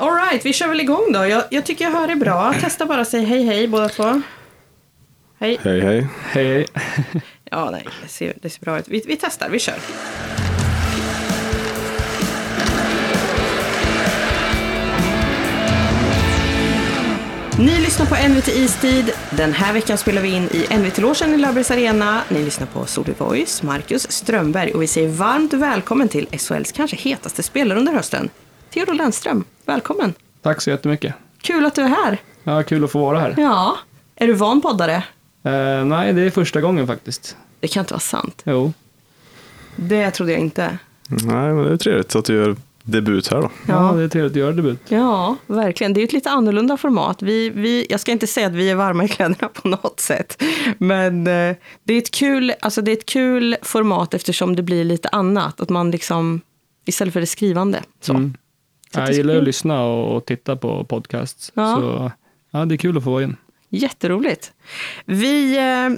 Alright, 0.00 0.46
vi 0.46 0.52
kör 0.52 0.68
väl 0.68 0.80
igång 0.80 1.12
då. 1.12 1.26
Jag, 1.26 1.44
jag 1.50 1.64
tycker 1.64 1.84
jag 1.84 1.92
hör 1.92 2.10
er 2.10 2.14
bra. 2.14 2.54
Testa 2.60 2.86
bara 2.86 3.04
säg 3.04 3.24
hej 3.24 3.44
hej 3.44 3.68
båda 3.68 3.88
två. 3.88 4.22
Hej. 5.38 5.58
Hej 5.62 5.80
hej. 5.80 6.08
Hej. 6.30 6.66
Ja, 7.52 7.70
nej, 7.70 7.86
det 8.02 8.08
ser, 8.08 8.34
det 8.42 8.50
ser 8.50 8.60
bra 8.60 8.78
ut. 8.78 8.88
Vi, 8.88 9.02
vi 9.06 9.16
testar, 9.16 9.48
vi 9.48 9.58
kör. 9.58 9.74
Ni 17.58 17.80
lyssnar 17.80 18.06
på 18.06 18.28
NVT 18.28 18.48
Istid. 18.48 19.10
Den 19.30 19.52
här 19.52 19.72
veckan 19.72 19.98
spelar 19.98 20.22
vi 20.22 20.28
in 20.28 20.48
i 20.52 20.76
NVT-logen 20.78 21.34
i 21.34 21.36
Löfbergs 21.36 21.70
Arena. 21.70 22.22
Ni 22.28 22.44
lyssnar 22.44 22.66
på 22.66 22.86
Solveig 22.86 23.18
Voice, 23.18 23.62
Marcus 23.62 24.12
Strömberg 24.12 24.72
och 24.72 24.82
vi 24.82 24.86
säger 24.86 25.08
varmt 25.08 25.52
välkommen 25.52 26.08
till 26.08 26.26
SHLs 26.38 26.72
kanske 26.72 26.96
hetaste 26.96 27.42
spelare 27.42 27.78
under 27.78 27.92
hösten. 27.92 28.30
Theodor 28.70 28.94
Lennström, 28.94 29.44
välkommen. 29.70 30.14
Tack 30.42 30.60
så 30.60 30.70
jättemycket. 30.70 31.14
Kul 31.42 31.66
att 31.66 31.74
du 31.74 31.82
är 31.82 31.88
här. 31.88 32.18
Ja, 32.44 32.62
kul 32.62 32.84
att 32.84 32.90
få 32.90 32.98
vara 32.98 33.20
här. 33.20 33.34
Ja, 33.38 33.78
är 34.16 34.26
du 34.26 34.32
van 34.32 34.60
poddare? 34.60 34.94
Eh, 35.42 35.84
nej, 35.84 36.12
det 36.12 36.22
är 36.22 36.30
första 36.30 36.60
gången 36.60 36.86
faktiskt. 36.86 37.36
Det 37.60 37.68
kan 37.68 37.80
inte 37.80 37.94
vara 37.94 38.00
sant. 38.00 38.42
Jo. 38.46 38.72
Det 39.76 40.10
trodde 40.10 40.32
jag 40.32 40.40
inte. 40.40 40.78
Nej, 41.08 41.52
men 41.52 41.64
det 41.64 41.72
är 41.72 41.76
trevligt 41.76 42.16
att 42.16 42.24
du 42.24 42.34
gör 42.34 42.56
debut 42.82 43.28
här 43.28 43.42
då. 43.42 43.50
Ja. 43.68 43.92
det 43.92 44.02
är 44.02 44.08
trevligt 44.08 44.32
att 44.32 44.36
göra 44.36 44.52
debut. 44.52 44.78
Ja, 44.88 45.36
verkligen. 45.46 45.92
Det 45.92 46.00
är 46.00 46.04
ett 46.04 46.12
lite 46.12 46.30
annorlunda 46.30 46.76
format. 46.76 47.22
Vi, 47.22 47.50
vi, 47.50 47.86
jag 47.90 48.00
ska 48.00 48.12
inte 48.12 48.26
säga 48.26 48.46
att 48.46 48.52
vi 48.52 48.70
är 48.70 48.74
varma 48.74 49.04
i 49.04 49.08
kläderna 49.08 49.48
på 49.48 49.68
något 49.68 50.00
sätt. 50.00 50.42
Men 50.78 51.26
eh, 51.26 51.56
det, 51.84 51.94
är 51.94 51.98
ett 51.98 52.10
kul, 52.10 52.52
alltså 52.60 52.82
det 52.82 52.90
är 52.90 52.96
ett 52.96 53.06
kul 53.06 53.56
format 53.62 54.14
eftersom 54.14 54.56
det 54.56 54.62
blir 54.62 54.84
lite 54.84 55.08
annat. 55.08 55.60
Att 55.60 55.68
man 55.68 55.90
liksom, 55.90 56.40
istället 56.86 57.12
för 57.12 57.20
det 57.20 57.26
skrivande. 57.26 57.82
Så. 58.00 58.12
Mm. 58.12 58.34
Jag 58.94 59.12
gillar 59.12 59.36
att 59.36 59.44
lyssna 59.44 59.84
och, 59.84 60.26
titta 60.26 60.56
på 60.56 60.84
podcasts. 60.84 61.52
Ja. 61.54 61.76
Så 61.76 62.12
ja, 62.50 62.64
det 62.64 62.74
är 62.74 62.76
kul 62.76 62.96
att 62.96 63.04
få 63.04 63.10
vara 63.10 63.22
in. 63.22 63.36
Jätteroligt. 63.68 64.52
Vi, 65.04 65.58
eh, 65.58 65.88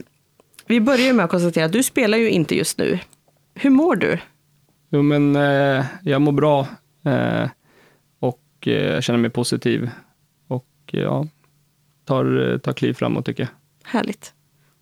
vi 0.66 0.80
börjar 0.80 1.12
med 1.12 1.24
att 1.24 1.30
konstatera 1.30 1.64
att 1.64 1.72
du 1.72 1.82
spelar 1.82 2.18
ju 2.18 2.30
inte 2.30 2.56
just 2.56 2.78
nu. 2.78 2.98
Hur 3.54 3.70
mår 3.70 3.96
du? 3.96 4.18
Jo, 4.90 5.02
men 5.02 5.36
eh, 5.36 5.84
jag 6.02 6.22
mår 6.22 6.32
bra 6.32 6.68
eh, 7.04 7.48
och 8.20 8.42
jag 8.60 9.02
känner 9.04 9.18
mig 9.18 9.30
positiv. 9.30 9.90
Och 10.48 10.68
ja, 10.86 11.26
tar, 12.04 12.58
tar 12.58 12.72
kliv 12.72 12.94
framåt 12.94 13.26
tycker 13.26 13.42
jag. 13.42 13.50
Härligt. 13.90 14.34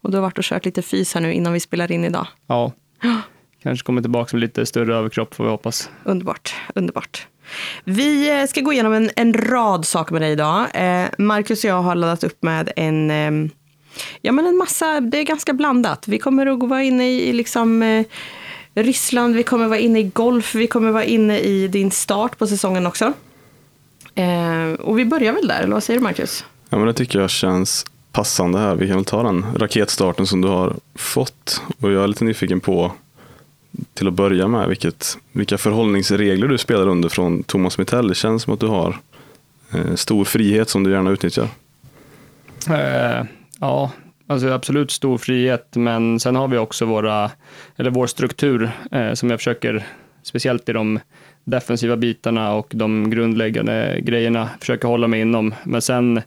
Och 0.03 0.11
du 0.11 0.17
har 0.17 0.23
varit 0.23 0.39
och 0.39 0.45
kört 0.45 0.65
lite 0.65 0.83
fys 0.83 1.15
här 1.15 1.21
nu 1.21 1.33
innan 1.33 1.53
vi 1.53 1.61
spelar 1.61 1.93
in 1.93 2.05
idag. 2.05 2.27
Ja, 2.47 2.73
kanske 3.63 3.87
kommer 3.87 4.03
tillbaka 4.03 4.37
med 4.37 4.41
lite 4.41 4.67
större 4.67 4.97
överkropp 4.97 5.35
får 5.35 5.45
vi 5.45 5.51
hoppas. 5.51 5.91
Underbart, 6.05 6.55
underbart. 6.75 7.27
Vi 7.85 8.41
eh, 8.41 8.47
ska 8.47 8.61
gå 8.61 8.73
igenom 8.73 8.93
en, 8.93 9.11
en 9.17 9.35
rad 9.35 9.87
saker 9.87 10.13
med 10.13 10.23
dig 10.23 10.33
idag. 10.33 10.67
Eh, 10.75 11.07
Marcus 11.19 11.65
och 11.65 11.71
jag 11.71 11.83
har 11.83 11.95
laddat 11.95 12.25
upp 12.25 12.43
med 12.43 12.73
en, 12.77 13.11
eh, 13.11 13.51
ja 14.21 14.33
men 14.33 14.47
en 14.47 14.57
massa, 14.57 15.01
det 15.01 15.19
är 15.19 15.25
ganska 15.25 15.53
blandat. 15.53 16.09
Vi 16.09 16.19
kommer 16.19 16.47
att 16.47 16.69
vara 16.69 16.83
inne 16.83 17.11
i, 17.11 17.29
i 17.29 17.33
liksom, 17.33 17.83
eh, 17.83 18.05
Ryssland, 18.75 19.35
vi 19.35 19.43
kommer 19.43 19.67
vara 19.67 19.79
inne 19.79 20.01
i 20.01 20.03
golf, 20.03 20.55
vi 20.55 20.67
kommer 20.67 20.91
vara 20.91 21.05
inne 21.05 21.39
i 21.39 21.69
din 21.69 21.91
start 21.91 22.39
på 22.39 22.47
säsongen 22.47 22.87
också. 22.87 23.13
Eh, 24.15 24.73
och 24.81 24.99
vi 24.99 25.05
börjar 25.05 25.33
väl 25.33 25.49
där, 25.49 25.63
eller 25.63 25.75
vad 25.75 25.83
säger 25.83 26.01
du 26.01 26.05
Marcus? 26.05 26.45
Ja, 26.69 26.79
men 26.79 26.87
det 26.87 26.95
tycker 26.95 27.21
jag 27.21 27.31
känns 27.31 27.87
passande 28.13 28.59
här. 28.59 28.75
Vi 28.75 28.87
kan 28.87 28.97
väl 28.97 29.05
ta 29.05 29.23
den 29.23 29.47
raketstarten 29.57 30.27
som 30.27 30.41
du 30.41 30.49
har 30.49 30.77
fått. 30.95 31.63
Och 31.81 31.93
jag 31.93 32.03
är 32.03 32.09
lite 32.09 32.25
nyfiken 32.25 32.61
på, 32.61 32.93
till 33.95 34.09
att 34.09 34.15
börja 34.15 34.49
med, 34.49 34.69
vilket, 34.69 35.19
vilka 35.33 35.59
förhållningsregler 35.59 36.49
du 36.49 36.59
spelar 36.59 36.89
under 36.89 37.09
från 37.09 37.43
Thomas 37.43 37.79
Mittell. 37.79 38.09
Det 38.09 38.15
känns 38.15 38.43
som 38.43 38.55
att 38.55 38.61
du 38.61 38.67
har 38.67 38.97
eh, 39.75 39.95
stor 39.95 40.25
frihet 40.25 40.69
som 40.69 40.85
du 40.85 40.91
gärna 40.91 41.11
utnyttjar. 41.11 41.49
Eh, 42.71 43.25
ja, 43.61 43.91
alltså 44.27 44.49
absolut 44.49 44.91
stor 44.91 45.19
frihet, 45.19 45.69
men 45.77 46.21
sen 46.21 46.37
har 46.37 46.49
vi 46.49 46.59
också 46.59 46.85
våra, 46.85 47.31
eller 47.77 47.91
vår 47.91 48.07
struktur 48.07 48.71
eh, 48.91 49.13
som 49.13 49.31
jag 49.31 49.39
försöker, 49.39 49.87
speciellt 50.23 50.69
i 50.69 50.73
de 50.73 51.01
defensiva 51.45 51.97
bitarna 51.97 52.55
och 52.55 52.73
de 52.75 53.11
grundläggande 53.11 54.01
grejerna, 54.01 54.49
försöker 54.61 54.89
hålla 54.89 55.09
mig 55.09 55.21
inom. 55.21 55.55
Men 55.65 55.83
sen 55.83 56.21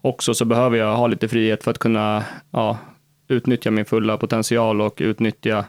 också 0.00 0.34
så 0.34 0.44
behöver 0.44 0.78
jag 0.78 0.96
ha 0.96 1.06
lite 1.06 1.28
frihet 1.28 1.64
för 1.64 1.70
att 1.70 1.78
kunna 1.78 2.24
ja, 2.50 2.78
utnyttja 3.28 3.70
min 3.70 3.84
fulla 3.84 4.16
potential 4.16 4.80
och 4.80 4.94
utnyttja 5.00 5.64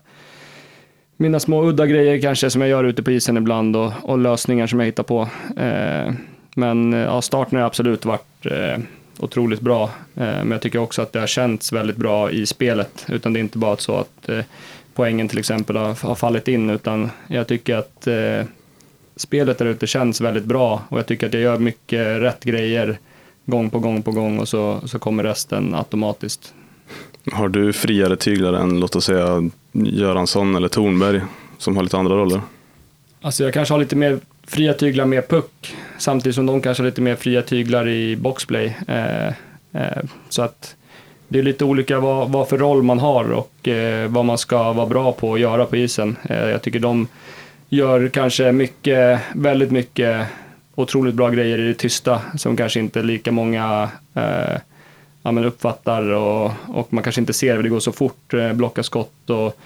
mina 1.18 1.40
små 1.40 1.64
udda 1.64 1.86
grejer 1.86 2.22
kanske 2.22 2.50
som 2.50 2.62
jag 2.62 2.70
gör 2.70 2.84
ute 2.84 3.04
på 3.04 3.12
isen 3.12 3.38
ibland 3.38 3.76
och, 3.76 3.92
och 4.04 4.18
lösningar 4.18 4.68
som 4.68 4.80
jag 4.80 4.86
hittar 4.86 5.04
på. 5.04 5.22
Eh, 5.58 6.14
men 6.56 6.94
eh, 6.94 7.00
ja, 7.00 7.22
starten 7.22 7.60
har 7.60 7.66
absolut 7.66 8.06
varit 8.06 8.46
eh, 8.46 8.78
otroligt 9.20 9.62
bra. 9.62 9.84
Eh, 10.16 10.24
men 10.24 10.52
jag 10.52 10.62
tycker 10.62 10.80
också 10.80 11.02
att 11.02 11.14
det 11.14 11.20
har 11.20 11.28
känts 11.28 11.74
väldigt 11.74 11.98
bra 11.98 12.32
i 12.32 12.46
spelet. 12.46 13.06
Utan 13.10 13.34
det 13.34 13.40
är 13.40 13.42
inte 13.42 13.58
bara 13.58 13.78
så 13.78 13.96
att 13.96 14.30
eh, 14.30 14.40
poängen 14.94 15.28
till 15.28 15.40
exempel 15.40 15.78
har, 15.78 16.08
har 16.08 16.16
fallit 16.16 16.48
in, 16.48 16.70
utan 16.70 17.10
jag 17.28 17.48
tycker 17.48 17.76
att 17.76 18.08
eh, 18.08 18.46
spelet 19.16 19.58
där 19.58 19.66
ute 19.66 19.88
känns 19.88 20.22
väldigt 20.22 20.46
bra 20.46 20.82
och 20.90 20.98
jag 21.00 21.06
tycker 21.06 21.28
att 21.28 21.34
jag 21.34 21.42
gör 21.42 21.58
mycket 21.58 22.22
rätt 22.22 22.44
grejer 22.44 22.98
gång 23.46 23.70
på 23.70 23.80
gång 23.80 24.02
på 24.02 24.12
gång 24.12 24.40
och 24.40 24.48
så, 24.48 24.80
så 24.86 25.00
kommer 25.00 25.24
resten 25.24 25.76
automatiskt. 25.76 26.54
Har 27.32 27.50
du 27.50 27.74
friare 27.74 28.16
tyglar 28.16 28.54
än, 28.54 28.80
låt 28.80 28.96
oss 28.96 29.06
säga, 29.06 29.50
Göransson 29.72 30.56
eller 30.56 30.68
Tornberg, 30.68 31.22
som 31.58 31.76
har 31.76 31.84
lite 31.84 31.98
andra 31.98 32.16
roller? 32.16 32.42
Alltså 33.22 33.44
jag 33.44 33.54
kanske 33.54 33.74
har 33.74 33.80
lite 33.80 33.96
mer 33.96 34.20
fria 34.48 34.74
tyglar 34.74 35.06
med 35.06 35.28
puck, 35.28 35.76
samtidigt 35.98 36.36
som 36.36 36.46
de 36.46 36.62
kanske 36.62 36.84
har 36.84 36.86
lite 36.86 37.02
mer 37.02 37.16
fria 37.16 37.42
tyglar 37.42 37.88
i 37.88 38.16
boxplay. 38.16 38.78
Eh, 38.88 39.28
eh, 39.72 40.04
så 40.30 40.42
att 40.42 40.76
det 41.28 41.40
är 41.40 41.44
lite 41.44 41.66
olika 41.66 42.00
vad, 42.00 42.32
vad 42.32 42.48
för 42.48 42.58
roll 42.58 42.84
man 42.84 43.00
har 43.00 43.32
och 43.32 43.68
eh, 43.68 44.10
vad 44.10 44.26
man 44.26 44.38
ska 44.38 44.74
vara 44.74 44.88
bra 44.88 45.12
på 45.12 45.34
att 45.34 45.40
göra 45.40 45.66
på 45.66 45.78
isen. 45.78 46.16
Eh, 46.24 46.50
jag 46.50 46.62
tycker 46.62 46.80
de 46.80 47.08
gör 47.70 48.08
kanske 48.08 48.52
mycket, 48.52 49.20
väldigt 49.36 49.72
mycket 49.72 50.28
otroligt 50.76 51.16
bra 51.16 51.30
grejer 51.30 51.60
i 51.60 51.68
det 51.68 51.74
tysta 51.74 52.22
som 52.38 52.58
kanske 52.58 52.80
inte 52.80 53.04
lika 53.04 53.32
många 53.32 53.90
eh, 54.14 54.60
ja, 55.24 55.32
men 55.32 55.44
uppfattar 55.44 56.12
och, 56.12 56.52
och 56.68 56.94
man 56.94 57.04
kanske 57.04 57.22
inte 57.22 57.34
ser 57.34 57.56
för 57.56 57.64
det 57.64 57.70
går 57.70 57.80
så 57.80 57.92
fort, 57.92 58.34
eh, 58.34 58.54
blocka 58.54 58.84
skott 58.84 59.30
och 59.30 59.60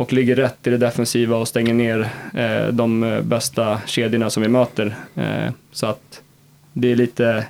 och 0.00 0.12
ligger 0.12 0.36
rätt 0.36 0.66
i 0.66 0.70
det 0.70 0.78
defensiva 0.78 1.36
och 1.36 1.48
stänger 1.48 1.74
ner 1.74 2.08
eh, 2.34 2.72
de 2.72 3.02
eh, 3.02 3.22
bästa 3.22 3.80
kedjorna 3.86 4.30
som 4.30 4.42
vi 4.42 4.48
möter. 4.48 4.96
Eh, 5.14 5.52
så 5.72 5.86
att 5.86 6.20
det 6.72 6.92
är 6.92 6.96
lite, 6.96 7.46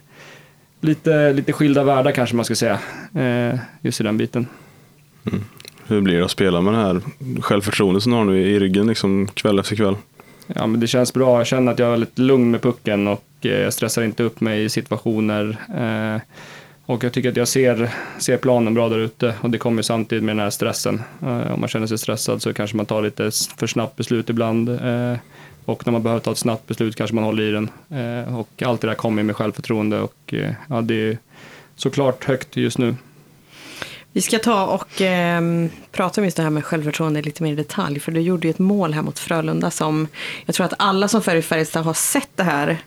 lite, 0.81 1.33
lite 1.33 1.53
skilda 1.53 1.85
världar 1.85 2.13
kanske 2.13 2.37
man 2.37 2.45
ska 2.45 2.55
säga, 2.55 2.79
eh, 3.15 3.59
just 3.81 4.01
i 4.01 4.05
den 4.05 4.17
biten. 4.17 4.47
Hur 5.87 6.01
blir 6.01 6.19
det 6.19 6.25
att 6.25 6.31
spela 6.31 6.61
med 6.61 6.75
det 6.75 6.79
här 6.79 7.01
självförtroendet 7.41 8.03
som 8.03 8.13
du 8.13 8.19
har 8.19 8.25
nu 8.25 8.41
i 8.41 8.59
ryggen 8.59 8.87
liksom, 8.87 9.29
kväll 9.35 9.59
efter 9.59 9.77
kväll? 9.77 9.97
Ja, 10.47 10.67
men 10.67 10.81
det 10.81 10.87
känns 10.87 11.15
bra. 11.15 11.39
Jag 11.39 11.47
känner 11.47 11.73
att 11.73 11.79
jag 11.79 11.87
är 11.87 11.91
väldigt 11.91 12.19
lugn 12.19 12.51
med 12.51 12.63
pucken 12.63 13.09
och 13.09 13.25
eh, 13.41 13.51
jag 13.51 13.73
stressar 13.73 14.03
inte 14.03 14.23
upp 14.23 14.41
mig 14.41 14.65
i 14.65 14.69
situationer. 14.69 15.57
Och 16.91 17.05
jag 17.05 17.13
tycker 17.13 17.29
att 17.29 17.37
jag 17.37 17.49
ser, 17.49 17.91
ser 18.19 18.37
planen 18.37 18.75
bra 18.75 18.89
där 18.89 18.99
ute 18.99 19.35
och 19.41 19.51
det 19.51 19.59
kommer 19.59 19.83
samtidigt 19.83 20.25
med 20.25 20.37
den 20.37 20.43
här 20.43 20.51
stressen. 20.51 21.03
Eh, 21.23 21.53
om 21.53 21.61
man 21.61 21.69
känner 21.69 21.87
sig 21.87 21.99
stressad 21.99 22.43
så 22.43 22.55
kanske 22.55 22.77
man 22.77 22.87
tar 22.87 23.03
lite 23.03 23.31
för 23.57 23.67
snabbt 23.67 23.97
beslut 23.97 24.31
ibland. 24.31 24.69
Eh, 24.69 25.17
och 25.65 25.87
när 25.87 25.93
man 25.93 26.03
behöver 26.03 26.21
ta 26.21 26.33
ett 26.33 26.39
snabbt 26.39 26.67
beslut 26.67 26.97
kanske 26.97 27.15
man 27.15 27.25
håller 27.25 27.43
i 27.43 27.51
den. 27.51 27.71
Eh, 28.01 28.39
och 28.39 28.63
allt 28.63 28.81
det 28.81 28.87
där 28.87 28.95
kommer 28.95 29.23
med 29.23 29.37
självförtroende 29.37 30.01
och 30.01 30.35
ja, 30.69 30.81
det 30.81 30.95
är 30.95 31.19
såklart 31.77 32.25
högt 32.25 32.57
just 32.57 32.79
nu. 32.79 32.95
Vi 34.13 34.21
ska 34.21 34.39
ta 34.39 34.67
och 34.67 35.01
eh, 35.01 35.43
prata 35.93 36.21
om 36.21 36.25
just 36.25 36.37
det 36.37 36.43
här 36.43 36.51
med 36.51 36.65
självförtroende 36.65 37.23
lite 37.23 37.43
mer 37.43 37.53
i 37.53 37.57
detalj. 37.57 38.01
För 38.01 38.13
du 38.13 38.21
gjorde 38.21 38.47
ju 38.47 38.51
ett 38.51 38.59
mål 38.59 38.95
här 38.95 39.03
mot 39.03 39.19
Frölunda 39.19 39.71
som 39.71 40.09
jag 40.47 40.55
tror 40.55 40.67
att 40.67 40.75
alla 40.79 41.09
som 41.09 41.23
följer 41.23 41.43
Färjestad 41.43 41.85
har 41.85 41.95
sett 41.95 42.31
det 42.37 42.43
här 42.43 42.79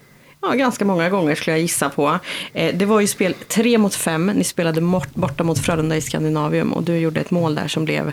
ja, 0.44 0.54
ganska 0.54 0.86
många 0.86 1.10
gånger 1.10 1.36
skulle 1.36 1.54
jag 1.54 1.62
gissa 1.62 1.90
på. 1.90 2.20
Eh, 2.54 2.76
det 2.76 2.86
var 2.86 3.00
ju 3.00 3.08
spel 3.08 3.34
tre 3.48 3.78
mot 3.78 3.96
fem. 3.96 4.26
Ni 4.26 4.44
spelade 4.44 4.82
borta 5.14 5.44
mot 5.44 5.60
Frölunda 5.60 5.96
i 5.96 6.02
Skandinavium 6.02 6.74
och 6.74 6.84
du 6.84 6.98
gjorde 6.98 7.20
ett 7.20 7.32
mål 7.32 7.56
där 7.56 7.68
som 7.68 7.86
blev, 7.86 8.12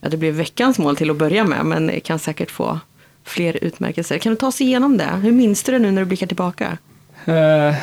ja 0.00 0.08
det 0.08 0.16
blev 0.16 0.34
veckans 0.34 0.78
mål 0.78 0.96
till 0.96 1.10
att 1.10 1.16
börja 1.16 1.44
med 1.44 1.66
men 1.66 2.00
kan 2.00 2.18
säkert 2.18 2.50
få 2.50 2.80
fler 3.24 3.64
utmärkelser. 3.64 4.18
Kan 4.18 4.32
du 4.32 4.36
ta 4.36 4.46
oss 4.46 4.60
igenom 4.60 4.96
det? 4.98 5.20
Hur 5.22 5.32
minns 5.32 5.62
du 5.62 5.72
det 5.72 5.78
nu 5.78 5.90
när 5.90 6.02
du 6.02 6.06
blickar 6.06 6.26
tillbaka? 6.26 6.78
Eh, 7.24 7.74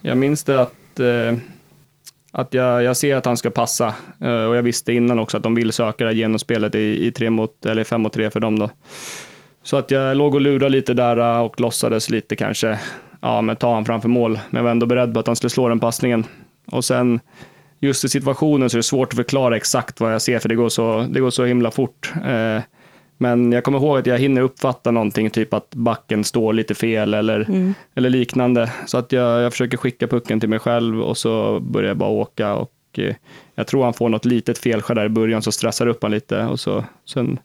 jag 0.00 0.16
minns 0.16 0.44
det 0.44 0.60
att, 0.60 1.00
eh, 1.00 1.38
att 2.32 2.54
jag, 2.54 2.82
jag 2.82 2.96
ser 2.96 3.16
att 3.16 3.24
han 3.24 3.36
ska 3.36 3.50
passa 3.50 3.94
och 4.18 4.56
jag 4.56 4.62
visste 4.62 4.92
innan 4.92 5.18
också 5.18 5.36
att 5.36 5.42
de 5.42 5.54
vill 5.54 5.72
söka 5.72 6.04
det 6.04 6.10
här 6.10 6.16
genomspelet 6.16 6.74
i, 6.74 7.06
i 7.06 7.12
tre 7.12 7.30
mot, 7.30 7.66
eller 7.66 7.84
fem 7.84 8.00
mot 8.00 8.12
tre 8.12 8.30
för 8.30 8.40
dem 8.40 8.58
då. 8.58 8.70
Så 9.62 9.76
att 9.76 9.90
jag 9.90 10.16
låg 10.16 10.34
och 10.34 10.40
lurade 10.40 10.68
lite 10.68 10.94
där 10.94 11.16
eh, 11.16 11.40
och 11.40 11.60
låtsades 11.60 12.10
lite 12.10 12.36
kanske, 12.36 12.80
ja 13.20 13.40
men 13.40 13.56
ta 13.56 13.74
han 13.74 13.84
framför 13.84 14.08
mål, 14.08 14.32
men 14.50 14.58
jag 14.58 14.62
var 14.64 14.70
ändå 14.70 14.86
beredd 14.86 15.14
på 15.14 15.20
att 15.20 15.26
han 15.26 15.36
skulle 15.36 15.50
slå 15.50 15.68
den 15.68 15.80
passningen. 15.80 16.24
Och 16.66 16.84
sen 16.84 17.20
just 17.80 18.04
i 18.04 18.08
situationen 18.08 18.70
så 18.70 18.76
är 18.76 18.78
det 18.78 18.82
svårt 18.82 19.08
att 19.12 19.16
förklara 19.16 19.56
exakt 19.56 20.00
vad 20.00 20.14
jag 20.14 20.22
ser 20.22 20.38
för 20.38 20.48
det 20.48 20.54
går 20.54 20.68
så, 20.68 21.06
det 21.10 21.20
går 21.20 21.30
så 21.30 21.44
himla 21.44 21.70
fort. 21.70 22.12
Eh, 22.26 22.62
Men 23.18 23.52
jag 23.52 23.64
kommer 23.64 23.78
ihåg 23.78 23.98
att 23.98 24.06
jag 24.06 24.18
hinner 24.18 24.42
uppfatta 24.42 24.90
någonting, 24.90 25.30
typ 25.30 25.54
att 25.54 25.74
backen 25.74 26.24
står 26.24 26.52
lite 26.52 26.74
fel 26.74 27.14
eller, 27.14 27.46
eller 27.94 28.10
liknande. 28.10 28.72
Så 28.86 28.98
att 28.98 29.12
jag, 29.12 29.42
jag 29.42 29.52
försöker 29.52 29.76
skicka 29.76 30.06
pucken 30.06 30.40
till 30.40 30.48
mig 30.48 30.58
själv 30.58 31.00
och 31.02 31.16
så 31.18 31.60
börjar 31.60 31.88
jag 31.88 31.96
bara 31.96 32.10
åka. 32.10 32.54
Och, 32.54 32.72
eh, 32.98 33.14
jag 33.54 33.66
tror 33.66 33.84
han 33.84 33.92
får 33.94 34.08
något 34.08 34.24
litet 34.24 34.58
felskär 34.58 34.94
där 34.94 35.04
i 35.04 35.08
början, 35.08 35.42
så 35.42 35.52
stressar 35.52 35.86
upp 35.86 36.02
han 36.02 36.10
lite. 36.10 36.44
Och 36.44 36.60
så, 36.60 36.84
sen 37.06 37.38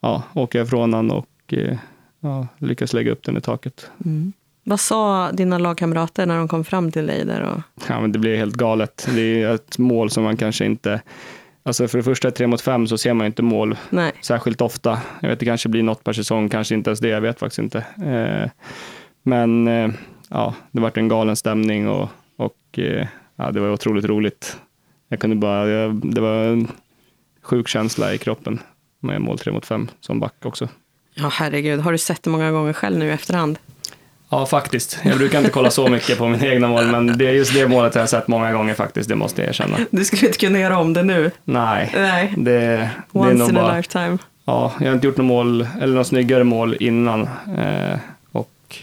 ja, 0.00 0.22
åker 0.34 0.58
jag 0.58 0.66
ifrån 0.66 0.94
han 0.94 1.10
och 1.10 1.26
eh, 1.52 1.78
ja, 2.20 2.48
lyckas 2.58 2.92
lägga 2.92 3.12
upp 3.12 3.22
den 3.22 3.36
i 3.36 3.40
taket. 3.40 3.90
Vad 4.68 4.80
sa 4.80 5.32
dina 5.32 5.58
lagkamrater 5.58 6.26
när 6.26 6.38
de 6.38 6.48
kom 6.48 6.64
fram 6.64 6.92
till 6.92 7.06
dig 7.06 7.24
där? 7.24 7.40
Och... 7.40 7.60
Ja, 7.88 8.00
men 8.00 8.12
det 8.12 8.18
blir 8.18 8.36
helt 8.36 8.54
galet. 8.54 9.08
Det 9.14 9.42
är 9.42 9.54
ett 9.54 9.78
mål 9.78 10.10
som 10.10 10.24
man 10.24 10.36
kanske 10.36 10.64
inte... 10.64 11.02
Alltså 11.62 11.88
för 11.88 11.98
det 11.98 12.04
första, 12.04 12.30
tre 12.30 12.46
mot 12.46 12.60
fem, 12.60 12.86
så 12.86 12.98
ser 12.98 13.14
man 13.14 13.26
inte 13.26 13.42
mål 13.42 13.76
Nej. 13.90 14.12
särskilt 14.22 14.60
ofta. 14.60 15.00
Jag 15.20 15.28
vet, 15.28 15.40
det 15.40 15.46
kanske 15.46 15.68
blir 15.68 15.82
något 15.82 16.04
per 16.04 16.12
säsong, 16.12 16.48
kanske 16.48 16.74
inte 16.74 16.90
ens 16.90 17.00
det, 17.00 17.08
jag 17.08 17.20
vet 17.20 17.38
faktiskt 17.38 17.58
inte. 17.58 17.78
Eh, 18.06 18.50
men 19.22 19.68
eh, 19.68 19.90
ja, 20.30 20.54
det 20.70 20.80
vart 20.80 20.96
en 20.96 21.08
galen 21.08 21.36
stämning 21.36 21.88
och, 21.88 22.08
och 22.36 22.78
ja, 23.36 23.50
det 23.50 23.60
var 23.60 23.70
otroligt 23.70 24.04
roligt. 24.04 24.56
Jag 25.08 25.20
kunde 25.20 25.36
bara, 25.36 25.68
jag, 25.68 26.14
det 26.14 26.20
var 26.20 26.44
en 26.44 26.68
sjuk 27.42 27.68
känsla 27.68 28.14
i 28.14 28.18
kroppen 28.18 28.58
med 29.00 29.20
mål 29.20 29.38
tre 29.38 29.52
mot 29.52 29.66
fem 29.66 29.88
som 30.00 30.20
back 30.20 30.34
också. 30.44 30.68
Ja, 31.18 31.28
herregud. 31.32 31.80
Har 31.80 31.92
du 31.92 31.98
sett 31.98 32.22
det 32.22 32.30
många 32.30 32.50
gånger 32.50 32.72
själv 32.72 32.98
nu 32.98 33.06
i 33.06 33.10
efterhand? 33.10 33.58
Ja, 34.28 34.46
faktiskt. 34.46 34.98
Jag 35.04 35.18
brukar 35.18 35.38
inte 35.38 35.50
kolla 35.50 35.70
så 35.70 35.88
mycket 35.88 36.18
på 36.18 36.28
mina 36.28 36.46
egna 36.46 36.68
mål, 36.68 36.86
men 36.86 37.18
det 37.18 37.28
är 37.28 37.32
just 37.32 37.54
det 37.54 37.68
målet 37.68 37.94
jag 37.94 38.02
har 38.02 38.06
sett 38.06 38.28
många 38.28 38.52
gånger 38.52 38.74
faktiskt, 38.74 39.08
det 39.08 39.14
måste 39.14 39.42
jag 39.42 39.48
erkänna. 39.48 39.76
Du 39.90 40.04
skulle 40.04 40.26
inte 40.26 40.38
kunna 40.38 40.58
göra 40.58 40.78
om 40.78 40.92
det 40.92 41.02
nu? 41.02 41.30
Nej, 41.44 41.90
Nej. 41.94 42.34
det, 42.36 42.50
det 42.50 42.60
är 42.60 42.90
Once 43.12 43.34
nog 43.34 43.48
in 43.48 43.56
a 43.56 43.62
bara... 43.62 43.76
lifetime. 43.76 44.18
Ja, 44.44 44.72
jag 44.80 44.86
har 44.86 44.94
inte 44.94 45.06
gjort 45.06 45.16
något 45.16 45.26
mål, 45.26 45.68
eller 45.80 45.94
något 45.94 46.06
snyggare 46.06 46.44
mål 46.44 46.76
innan. 46.80 47.22
Eh, 47.58 47.98
och 48.32 48.76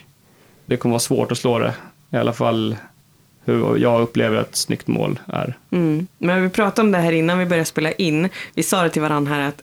det 0.65 0.77
kommer 0.77 0.93
vara 0.93 0.99
svårt 0.99 1.31
att 1.31 1.37
slå 1.37 1.59
det. 1.59 1.73
I 2.09 2.17
alla 2.17 2.33
fall 2.33 2.75
hur 3.45 3.77
jag 3.77 4.01
upplever 4.01 4.37
att 4.37 4.49
ett 4.49 4.55
snyggt 4.55 4.87
mål 4.87 5.19
är. 5.27 5.53
Mm. 5.71 6.07
Men 6.17 6.43
vi 6.43 6.49
pratade 6.49 6.85
om 6.85 6.91
det 6.91 6.97
här 6.97 7.11
innan 7.11 7.39
vi 7.39 7.45
började 7.45 7.65
spela 7.65 7.91
in. 7.91 8.29
Vi 8.53 8.63
sa 8.63 8.83
det 8.83 8.89
till 8.89 9.01
varandra 9.01 9.33
här 9.33 9.47
att 9.47 9.61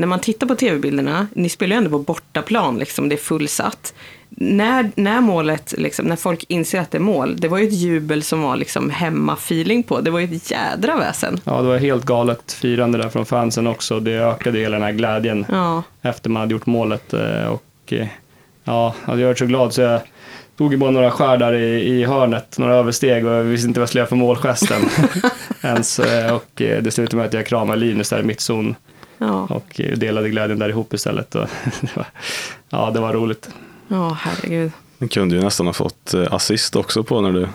när 0.00 0.06
man 0.06 0.18
tittar 0.20 0.46
på 0.46 0.54
tv-bilderna, 0.54 1.26
ni 1.32 1.48
spelar 1.48 1.76
ju 1.76 1.78
ändå 1.78 1.90
på 1.90 1.98
bortaplan, 1.98 2.78
liksom, 2.78 3.08
det 3.08 3.14
är 3.14 3.16
fullsatt. 3.16 3.94
När, 4.28 4.90
när 4.94 5.20
målet, 5.20 5.74
liksom, 5.78 6.06
när 6.06 6.16
folk 6.16 6.44
inser 6.48 6.80
att 6.80 6.90
det 6.90 6.98
är 6.98 7.02
mål, 7.02 7.36
det 7.36 7.48
var 7.48 7.58
ju 7.58 7.66
ett 7.66 7.72
jubel 7.74 8.22
som 8.22 8.42
var 8.42 8.56
liksom 8.56 8.90
hemma-feeling 8.90 9.82
på. 9.82 10.00
Det 10.00 10.10
var 10.10 10.20
ju 10.20 10.36
ett 10.36 10.50
jädra 10.50 10.96
väsen. 10.96 11.40
Ja, 11.44 11.62
det 11.62 11.68
var 11.68 11.78
helt 11.78 12.04
galet 12.04 12.52
firande 12.52 12.98
där 12.98 13.08
från 13.08 13.26
fansen 13.26 13.66
också. 13.66 14.00
Det 14.00 14.12
ökade 14.12 14.58
hela 14.58 14.76
den 14.76 14.82
här 14.82 14.92
glädjen 14.92 15.46
Ja, 15.48 15.82
efter 16.02 16.30
man 16.30 16.40
hade 16.40 16.52
gjort 16.52 16.66
målet. 16.66 17.12
eh, 17.12 17.44
Och 17.46 17.92
eh, 17.92 18.06
ja, 18.64 18.94
jag 19.06 19.16
varit 19.16 19.38
så 19.38 19.46
glad 19.46 19.72
så 19.74 19.80
jag 19.80 20.00
tog 20.56 20.72
ju 20.72 20.78
bara 20.78 20.90
några 20.90 21.10
skär 21.10 21.36
där 21.36 21.52
i, 21.52 21.88
i 21.88 22.04
hörnet, 22.04 22.58
några 22.58 22.74
översteg 22.74 23.26
och 23.26 23.32
jag 23.32 23.42
visste 23.42 23.68
inte 23.68 23.80
vad 23.80 23.82
jag 23.82 23.88
skulle 23.88 24.00
göra 24.00 24.08
för 24.08 24.16
målgesten 24.16 24.82
ens. 25.62 25.98
eh, 26.00 26.34
Och 26.34 26.44
det 26.56 26.94
slutade 26.94 27.16
med 27.16 27.26
att 27.26 27.32
jag 27.32 27.46
kramade 27.46 27.80
Linus 27.80 28.08
där 28.10 28.20
i 28.20 28.22
mittzon 28.22 28.74
ja, 29.20 29.46
och 29.50 29.80
delade 29.96 30.30
glädjen 30.30 30.58
där 30.58 30.68
ihop 30.68 30.94
istället. 30.94 31.34
Och 31.34 31.46
det 31.80 31.96
var, 31.96 32.06
ja, 32.70 32.90
det 32.90 33.00
var 33.00 33.12
roligt. 33.12 33.48
ja 33.88 34.18
herregud. 34.20 34.72
Du 34.98 35.08
kunde 35.08 35.36
ju 35.36 35.42
nästan 35.42 35.66
ha 35.66 35.72
fått 35.72 36.14
eh, 36.14 36.32
assist 36.34 36.76
också 36.76 37.04
på 37.04 37.20
när 37.20 37.32
du... 37.32 37.48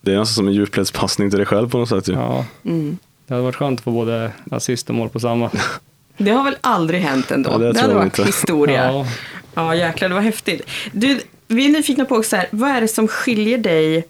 Det 0.00 0.12
är 0.12 0.18
nästan 0.18 0.34
som 0.34 0.48
en 0.48 0.54
djupledspassning 0.54 1.30
till 1.30 1.36
dig 1.38 1.46
själv 1.46 1.70
på 1.70 1.78
något 1.78 1.88
sätt 1.88 2.08
ju. 2.08 2.12
Ja, 2.12 2.44
Mm. 2.64 2.98
det 3.26 3.34
hade 3.34 3.44
varit 3.44 3.56
skönt 3.56 3.80
att 3.80 3.84
få 3.84 3.90
både 3.90 4.32
assist 4.50 4.88
och 4.88 4.94
mål 4.94 5.08
på 5.08 5.20
samma. 5.20 5.50
Det 6.16 6.30
har 6.30 6.44
väl 6.44 6.56
aldrig 6.60 7.00
hänt 7.00 7.30
ändå? 7.30 7.50
Ja, 7.50 7.58
det 7.58 7.72
det 7.72 7.80
hade 7.80 7.94
varit 7.94 8.04
inte. 8.18 8.24
historia. 8.24 8.92
Ja, 8.92 9.06
Ja, 9.54 9.74
jäklar, 9.74 10.08
det 10.08 10.14
var 10.14 10.22
häftigt. 10.22 10.62
Du, 10.92 11.20
vi 11.46 11.66
är 11.66 11.68
nyfikna 11.72 12.04
på 12.04 12.16
också 12.16 12.36
här, 12.36 12.46
vad 12.50 12.70
är 12.70 12.80
det 12.80 12.88
som 12.88 13.08
skiljer 13.08 13.58
dig 13.58 14.04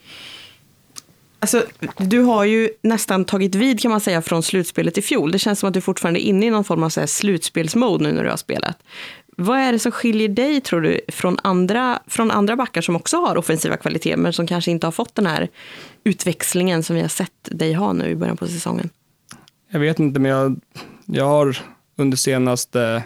Alltså, 1.42 1.64
du 1.96 2.20
har 2.20 2.44
ju 2.44 2.70
nästan 2.82 3.24
tagit 3.24 3.54
vid 3.54 3.80
kan 3.80 3.90
man 3.90 4.00
säga 4.00 4.22
från 4.22 4.42
slutspelet 4.42 4.98
i 4.98 5.02
fjol. 5.02 5.32
Det 5.32 5.38
känns 5.38 5.58
som 5.58 5.68
att 5.68 5.74
du 5.74 5.80
fortfarande 5.80 6.20
är 6.20 6.24
inne 6.24 6.46
i 6.46 6.50
någon 6.50 6.64
form 6.64 6.82
av 6.82 6.88
så 6.88 7.00
här 7.00 7.06
slutspelsmode 7.06 8.04
nu 8.04 8.12
när 8.12 8.24
du 8.24 8.30
har 8.30 8.36
spelat. 8.36 8.82
Vad 9.36 9.58
är 9.58 9.72
det 9.72 9.78
som 9.78 9.92
skiljer 9.92 10.28
dig, 10.28 10.60
tror 10.60 10.80
du, 10.80 11.00
från 11.08 11.36
andra, 11.42 11.98
från 12.06 12.30
andra 12.30 12.56
backar 12.56 12.80
som 12.80 12.96
också 12.96 13.16
har 13.16 13.36
offensiva 13.36 13.76
kvaliteter, 13.76 14.16
men 14.16 14.32
som 14.32 14.46
kanske 14.46 14.70
inte 14.70 14.86
har 14.86 14.92
fått 14.92 15.14
den 15.14 15.26
här 15.26 15.48
utväxlingen 16.04 16.82
som 16.82 16.96
vi 16.96 17.02
har 17.02 17.08
sett 17.08 17.48
dig 17.50 17.72
ha 17.72 17.92
nu 17.92 18.08
i 18.08 18.16
början 18.16 18.36
på 18.36 18.46
säsongen? 18.46 18.90
Jag 19.70 19.80
vet 19.80 19.98
inte, 19.98 20.20
men 20.20 20.30
jag, 20.30 20.60
jag 21.04 21.24
har 21.24 21.58
under 21.96 22.16
senaste 22.16 23.02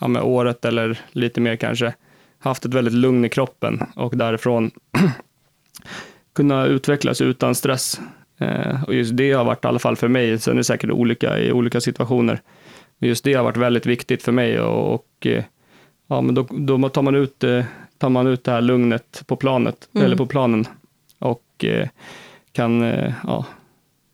ja, 0.00 0.08
med 0.08 0.22
året 0.22 0.64
eller 0.64 1.00
lite 1.12 1.40
mer 1.40 1.56
kanske 1.56 1.94
haft 2.38 2.64
ett 2.64 2.74
väldigt 2.74 2.94
lugn 2.94 3.24
i 3.24 3.28
kroppen 3.28 3.82
och 3.96 4.16
därifrån 4.16 4.70
kunna 6.34 6.66
utvecklas 6.66 7.20
utan 7.20 7.54
stress. 7.54 8.00
Eh, 8.38 8.84
och 8.84 8.94
just 8.94 9.16
det 9.16 9.32
har 9.32 9.44
varit 9.44 9.64
i 9.64 9.68
alla 9.68 9.78
fall 9.78 9.96
för 9.96 10.08
mig, 10.08 10.38
sen 10.38 10.52
är 10.52 10.56
det 10.56 10.64
säkert 10.64 10.90
olika 10.90 11.38
i 11.38 11.52
olika 11.52 11.80
situationer. 11.80 12.40
Men 12.98 13.08
just 13.08 13.24
det 13.24 13.34
har 13.34 13.44
varit 13.44 13.56
väldigt 13.56 13.86
viktigt 13.86 14.22
för 14.22 14.32
mig 14.32 14.60
och, 14.60 14.94
och 14.94 15.26
eh, 15.26 15.44
ja, 16.06 16.20
men 16.20 16.34
då, 16.34 16.46
då 16.50 16.88
tar, 16.88 17.02
man 17.02 17.14
ut, 17.14 17.44
eh, 17.44 17.64
tar 17.98 18.08
man 18.08 18.26
ut 18.26 18.44
det 18.44 18.52
här 18.52 18.60
lugnet 18.60 19.22
på 19.26 19.36
planet, 19.36 19.88
Mm. 19.94 20.04
eller 20.06 20.16
på 20.16 20.26
planen 20.26 20.64
och 21.18 21.64
kan 22.52 22.80
ja, 23.24 23.46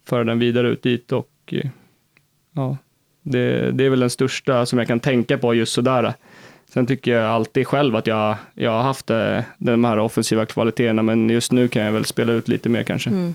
föra 0.08 0.24
den 0.24 0.38
vidare 0.38 0.68
ut 0.68 0.82
dit 0.82 1.12
och 1.12 1.54
ja, 2.54 2.76
det, 3.22 3.70
det 3.70 3.84
är 3.84 3.90
väl 3.90 4.00
den 4.00 4.10
största 4.10 4.66
som 4.66 4.78
jag 4.78 4.88
kan 4.88 5.00
tänka 5.00 5.38
på 5.38 5.54
just 5.54 5.72
sådär. 5.72 6.14
Sen 6.72 6.86
tycker 6.86 7.10
jag 7.10 7.30
alltid 7.30 7.66
själv 7.66 7.96
att 7.96 8.06
jag, 8.06 8.36
jag 8.54 8.70
har 8.70 8.82
haft 8.82 9.10
eh, 9.10 9.40
de 9.58 9.84
här 9.84 9.98
offensiva 9.98 10.46
kvaliteterna, 10.46 11.02
men 11.02 11.30
just 11.30 11.52
nu 11.52 11.68
kan 11.68 11.82
jag 11.82 11.92
väl 11.92 12.04
spela 12.04 12.32
ut 12.32 12.48
lite 12.48 12.68
mer 12.68 12.82
kanske. 12.82 13.10
Mm. 13.10 13.34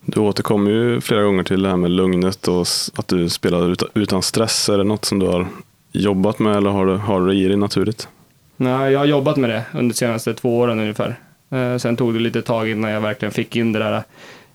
Du 0.00 0.20
återkommer 0.20 0.70
ju 0.70 1.00
flera 1.00 1.22
gånger 1.22 1.42
till 1.42 1.62
det 1.62 1.68
här 1.68 1.76
med 1.76 1.90
lugnet 1.90 2.48
och 2.48 2.66
att 2.94 3.08
du 3.08 3.28
spelar 3.28 3.72
utan, 3.72 3.88
utan 3.94 4.22
stress. 4.22 4.68
Är 4.68 4.78
det 4.78 4.84
något 4.84 5.04
som 5.04 5.18
du 5.18 5.26
har 5.26 5.46
jobbat 5.92 6.38
med 6.38 6.56
eller 6.56 6.70
har 6.70 6.86
du, 6.86 6.96
har 6.96 7.20
du 7.20 7.26
det 7.26 7.34
i 7.34 7.48
dig 7.48 7.56
naturligt? 7.56 8.08
Nej, 8.56 8.92
jag 8.92 8.98
har 8.98 9.06
jobbat 9.06 9.36
med 9.36 9.50
det 9.50 9.64
under 9.72 9.88
de 9.88 9.94
senaste 9.94 10.34
två 10.34 10.58
åren 10.58 10.80
ungefär. 10.80 11.16
Eh, 11.50 11.76
sen 11.76 11.96
tog 11.96 12.14
det 12.14 12.20
lite 12.20 12.42
tag 12.42 12.68
innan 12.68 12.90
jag 12.90 13.00
verkligen 13.00 13.32
fick 13.32 13.56
in 13.56 13.72
det 13.72 13.78
där 13.78 14.02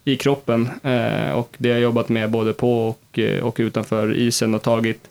i 0.04 0.16
kroppen. 0.16 0.70
Eh, 0.84 1.32
och 1.32 1.56
det 1.58 1.70
har 1.70 1.76
jag 1.76 1.84
jobbat 1.84 2.10
med 2.10 2.32
både 2.32 2.54
på 2.54 2.88
och, 2.88 3.20
eh, 3.20 3.44
och 3.44 3.56
utanför 3.60 4.16
isen 4.16 4.56
och 4.56 4.62
tagit 4.62 5.10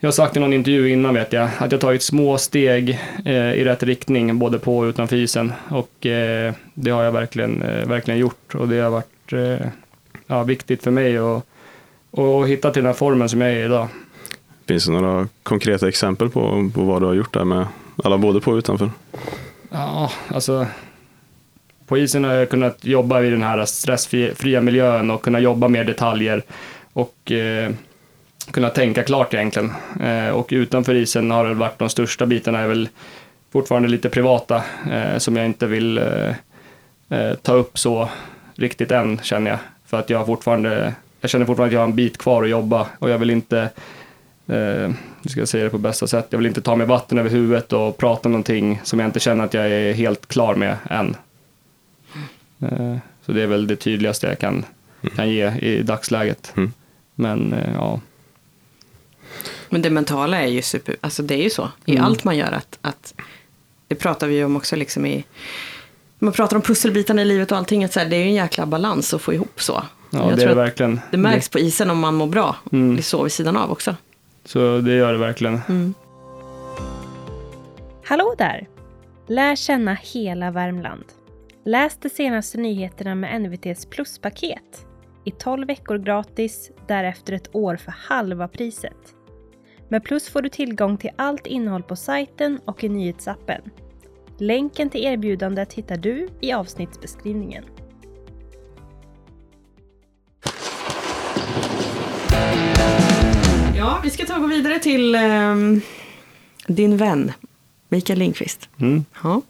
jag 0.00 0.06
har 0.06 0.12
sagt 0.12 0.36
i 0.36 0.40
någon 0.40 0.52
intervju 0.52 0.90
innan 0.90 1.14
vet 1.14 1.32
jag, 1.32 1.50
att 1.58 1.72
jag 1.72 1.80
tagit 1.80 2.02
små 2.02 2.38
steg 2.38 3.00
eh, 3.24 3.52
i 3.52 3.64
rätt 3.64 3.82
riktning 3.82 4.38
både 4.38 4.58
på 4.58 4.78
och 4.78 4.84
utanför 4.84 5.16
isen. 5.16 5.52
Och 5.68 6.06
eh, 6.06 6.54
det 6.74 6.90
har 6.90 7.02
jag 7.02 7.12
verkligen, 7.12 7.62
eh, 7.62 7.88
verkligen 7.88 8.20
gjort 8.20 8.54
och 8.54 8.68
det 8.68 8.80
har 8.80 8.90
varit 8.90 9.32
eh, 9.32 9.66
ja, 10.26 10.42
viktigt 10.42 10.82
för 10.82 10.90
mig 10.90 11.18
att 11.18 11.44
och 12.10 12.48
hitta 12.48 12.70
till 12.70 12.82
den 12.82 12.86
här 12.86 12.94
formen 12.94 13.28
som 13.28 13.40
jag 13.40 13.50
är 13.50 13.56
i 13.56 13.64
idag. 13.64 13.88
Finns 14.66 14.86
det 14.86 14.92
några 14.92 15.28
konkreta 15.42 15.88
exempel 15.88 16.28
på, 16.28 16.70
på 16.74 16.84
vad 16.84 17.02
du 17.02 17.06
har 17.06 17.14
gjort 17.14 17.34
där 17.34 17.44
med 17.44 17.66
alla 18.04 18.18
både 18.18 18.40
på 18.40 18.50
och 18.50 18.56
utanför? 18.56 18.90
Ja, 19.70 20.10
alltså 20.28 20.66
på 21.86 21.98
isen 21.98 22.24
har 22.24 22.32
jag 22.34 22.50
kunnat 22.50 22.84
jobba 22.84 23.22
i 23.22 23.30
den 23.30 23.42
här 23.42 23.64
stressfria 23.64 24.60
miljön 24.60 25.10
och 25.10 25.22
kunna 25.22 25.40
jobba 25.40 25.68
med 25.68 25.86
detaljer 25.86 26.42
och 26.92 27.32
eh, 27.32 27.70
kunna 28.50 28.70
tänka 28.70 29.02
klart 29.02 29.34
egentligen. 29.34 29.72
Eh, 30.00 30.28
och 30.28 30.48
utanför 30.50 30.94
isen 30.94 31.30
har 31.30 31.48
det 31.48 31.54
varit 31.54 31.78
de 31.78 31.88
största 31.88 32.26
bitarna 32.26 32.58
är 32.58 32.68
väl 32.68 32.88
fortfarande 33.52 33.88
lite 33.88 34.08
privata 34.08 34.62
eh, 34.90 35.18
som 35.18 35.36
jag 35.36 35.46
inte 35.46 35.66
vill 35.66 35.98
eh, 35.98 37.34
ta 37.42 37.52
upp 37.52 37.78
så 37.78 38.08
riktigt 38.54 38.90
än 38.90 39.20
känner 39.22 39.50
jag. 39.50 39.58
För 39.86 39.98
att 39.98 40.10
jag 40.10 40.26
fortfarande, 40.26 40.94
jag 41.20 41.30
känner 41.30 41.46
fortfarande 41.46 41.70
att 41.70 41.74
jag 41.74 41.80
har 41.80 41.88
en 41.88 41.96
bit 41.96 42.18
kvar 42.18 42.42
att 42.42 42.50
jobba 42.50 42.86
och 42.98 43.10
jag 43.10 43.18
vill 43.18 43.30
inte 43.30 43.70
hur 45.22 45.28
ska 45.28 45.40
jag 45.40 45.48
säga 45.48 45.64
det 45.64 45.70
på 45.70 45.78
bästa 45.78 46.06
sätt, 46.06 46.26
jag 46.30 46.38
vill 46.38 46.46
inte 46.46 46.60
ta 46.60 46.76
mig 46.76 46.86
vatten 46.86 47.18
över 47.18 47.30
huvudet 47.30 47.72
och 47.72 47.96
prata 47.96 48.28
om 48.28 48.32
någonting 48.32 48.80
som 48.84 49.00
jag 49.00 49.08
inte 49.08 49.20
känner 49.20 49.44
att 49.44 49.54
jag 49.54 49.70
är 49.70 49.92
helt 49.92 50.28
klar 50.28 50.54
med 50.54 50.76
än. 50.90 51.16
Så 53.26 53.32
det 53.32 53.42
är 53.42 53.46
väl 53.46 53.66
det 53.66 53.76
tydligaste 53.76 54.26
jag 54.26 54.38
kan, 54.38 54.64
kan 55.16 55.30
ge 55.30 55.50
i 55.50 55.82
dagsläget. 55.82 56.52
Mm. 56.56 56.72
Men 57.14 57.54
ja, 57.74 58.00
Men 59.70 59.82
det 59.82 59.90
mentala 59.90 60.40
är 60.42 60.46
ju 60.46 60.62
super, 60.62 60.96
alltså 61.00 61.22
det 61.22 61.34
är 61.34 61.42
ju 61.42 61.50
så 61.50 61.68
i 61.86 61.92
Mm. 61.92 62.04
allt 62.04 62.24
man 62.24 62.36
gör. 62.36 62.52
Att, 62.52 62.78
att, 62.80 63.14
det 63.88 63.94
pratar 63.94 64.26
vi 64.26 64.34
ju 64.34 64.44
om 64.44 64.56
också 64.56 64.76
liksom 64.76 65.06
i, 65.06 65.24
man 66.18 66.32
pratar 66.32 66.56
om 66.56 66.62
pusselbitarna 66.62 67.22
i 67.22 67.24
livet 67.24 67.52
och 67.52 67.58
allting. 67.58 67.84
Att 67.84 67.92
så 67.92 68.00
här, 68.00 68.06
det 68.08 68.16
är 68.16 68.20
ju 68.20 68.24
en 68.28 68.34
jäkla 68.34 68.66
balans 68.66 69.14
att 69.14 69.22
få 69.22 69.32
ihop 69.34 69.60
så. 69.62 69.82
ja 70.10 70.18
Jag 70.18 70.30
det 70.30 70.36
tror 70.36 70.44
är 70.44 70.48
det 70.48 70.54
verkligen. 70.62 71.00
det 71.10 71.16
märks 71.16 71.48
på 71.48 71.58
isen 71.58 71.90
om 71.90 71.98
man 71.98 72.14
mår 72.14 72.26
bra. 72.26 72.56
Mm. 72.72 72.96
Det 72.96 73.00
är 73.00 73.02
så 73.02 73.22
vid 73.22 73.32
sidan 73.32 73.56
av 73.56 73.70
också. 73.70 73.96
Så 74.44 74.78
det 74.80 74.94
gör 74.94 75.12
det 75.12 75.18
verkligen. 75.18 75.60
Mm. 75.68 75.94
Hallå 78.04 78.34
där! 78.38 78.68
Lär 79.26 79.56
känna 79.56 79.94
hela 79.94 80.50
Värmland. 80.50 81.04
Läs 81.64 81.96
de 82.02 82.08
senaste 82.08 82.58
nyheterna 82.58 83.14
med 83.14 83.40
NVTs 83.42 83.86
pluspaket. 83.86 84.86
I 85.24 85.30
12 85.30 85.66
veckor 85.66 85.98
gratis, 85.98 86.70
därefter 86.86 87.32
ett 87.32 87.48
år 87.54 87.76
för 87.76 87.94
halva 87.98 88.48
priset. 88.48 88.96
Med 89.88 90.04
Plus 90.04 90.28
får 90.28 90.42
du 90.42 90.48
tillgång 90.48 90.96
till 90.96 91.10
allt 91.16 91.46
innehåll 91.46 91.82
på 91.82 91.96
sajten 91.96 92.60
och 92.64 92.84
i 92.84 92.88
nyhetsappen. 92.88 93.60
Länken 94.38 94.90
till 94.90 95.04
erbjudandet 95.04 95.72
hittar 95.72 95.96
du 95.96 96.28
i 96.40 96.52
avsnittsbeskrivningen. 96.52 97.64
Ja, 103.76 104.00
vi 104.02 104.10
ska 104.10 104.24
ta 104.24 104.34
och 104.34 104.40
gå 104.42 104.46
vidare 104.48 104.78
till 104.78 105.14
ehm, 105.14 105.80
din 106.66 106.96
vän 106.96 107.32
Mikael 107.88 108.18
Lindqvist. 108.18 108.68
Mm. 108.80 109.04
Ja, 109.22 109.42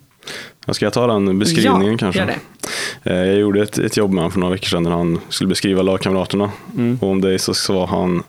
Jag 0.67 0.77
ska 0.77 0.91
ta 0.91 1.07
den 1.07 1.39
beskrivningen 1.39 1.93
ja 1.93 1.99
kanske. 1.99 2.21
gör 2.21 2.27
det. 2.27 3.11
Eh, 3.11 3.17
Jag 3.27 3.37
gjorde 3.39 3.63
ett, 3.63 3.79
ett 3.79 3.97
jobb 3.97 4.11
med 4.11 4.19
honom 4.19 4.33
för 4.33 4.41
några 4.41 4.53
veckor 4.53 4.67
sedan 4.69 4.83
när 4.83 4.91
han 4.91 5.21
skulle 5.29 5.49
beskriva 5.49 5.83
lagkamraterna. 5.83 6.51
Mm. 6.77 6.99
Och 7.03 7.09
om 7.09 7.21
dig 7.21 7.39
så 7.39 7.55
sa 7.55 7.87
han, 7.87 8.23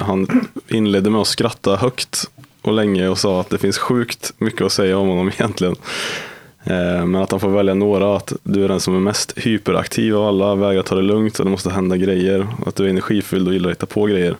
han 0.00 0.48
inledde 0.68 1.10
med 1.10 1.20
att 1.20 1.26
skratta 1.26 1.76
högt 1.76 2.30
och 2.62 2.72
länge 2.72 3.08
och 3.08 3.18
sa 3.18 3.40
att 3.40 3.50
det 3.50 3.58
finns 3.58 3.78
sjukt 3.78 4.32
mycket 4.38 4.62
att 4.62 4.72
säga 4.72 4.98
om 4.98 5.08
honom 5.08 5.28
egentligen. 5.38 5.76
Eh, 6.64 7.06
men 7.06 7.16
att 7.16 7.30
han 7.30 7.40
får 7.40 7.48
välja 7.48 7.74
några, 7.74 8.16
att 8.16 8.32
du 8.42 8.64
är 8.64 8.68
den 8.68 8.80
som 8.80 8.96
är 8.96 9.00
mest 9.00 9.38
hyperaktiv 9.38 10.16
av 10.16 10.26
alla, 10.26 10.54
vägrar 10.54 10.82
ta 10.82 10.94
det 10.94 11.02
lugnt 11.02 11.38
och 11.38 11.44
det 11.44 11.50
måste 11.50 11.70
hända 11.70 11.96
grejer. 11.96 12.46
Att 12.66 12.76
du 12.76 12.84
är 12.84 12.88
energifylld 12.88 13.48
och 13.48 13.54
gillar 13.54 13.70
att 13.70 13.76
hitta 13.76 13.86
på 13.86 14.04
grejer. 14.04 14.36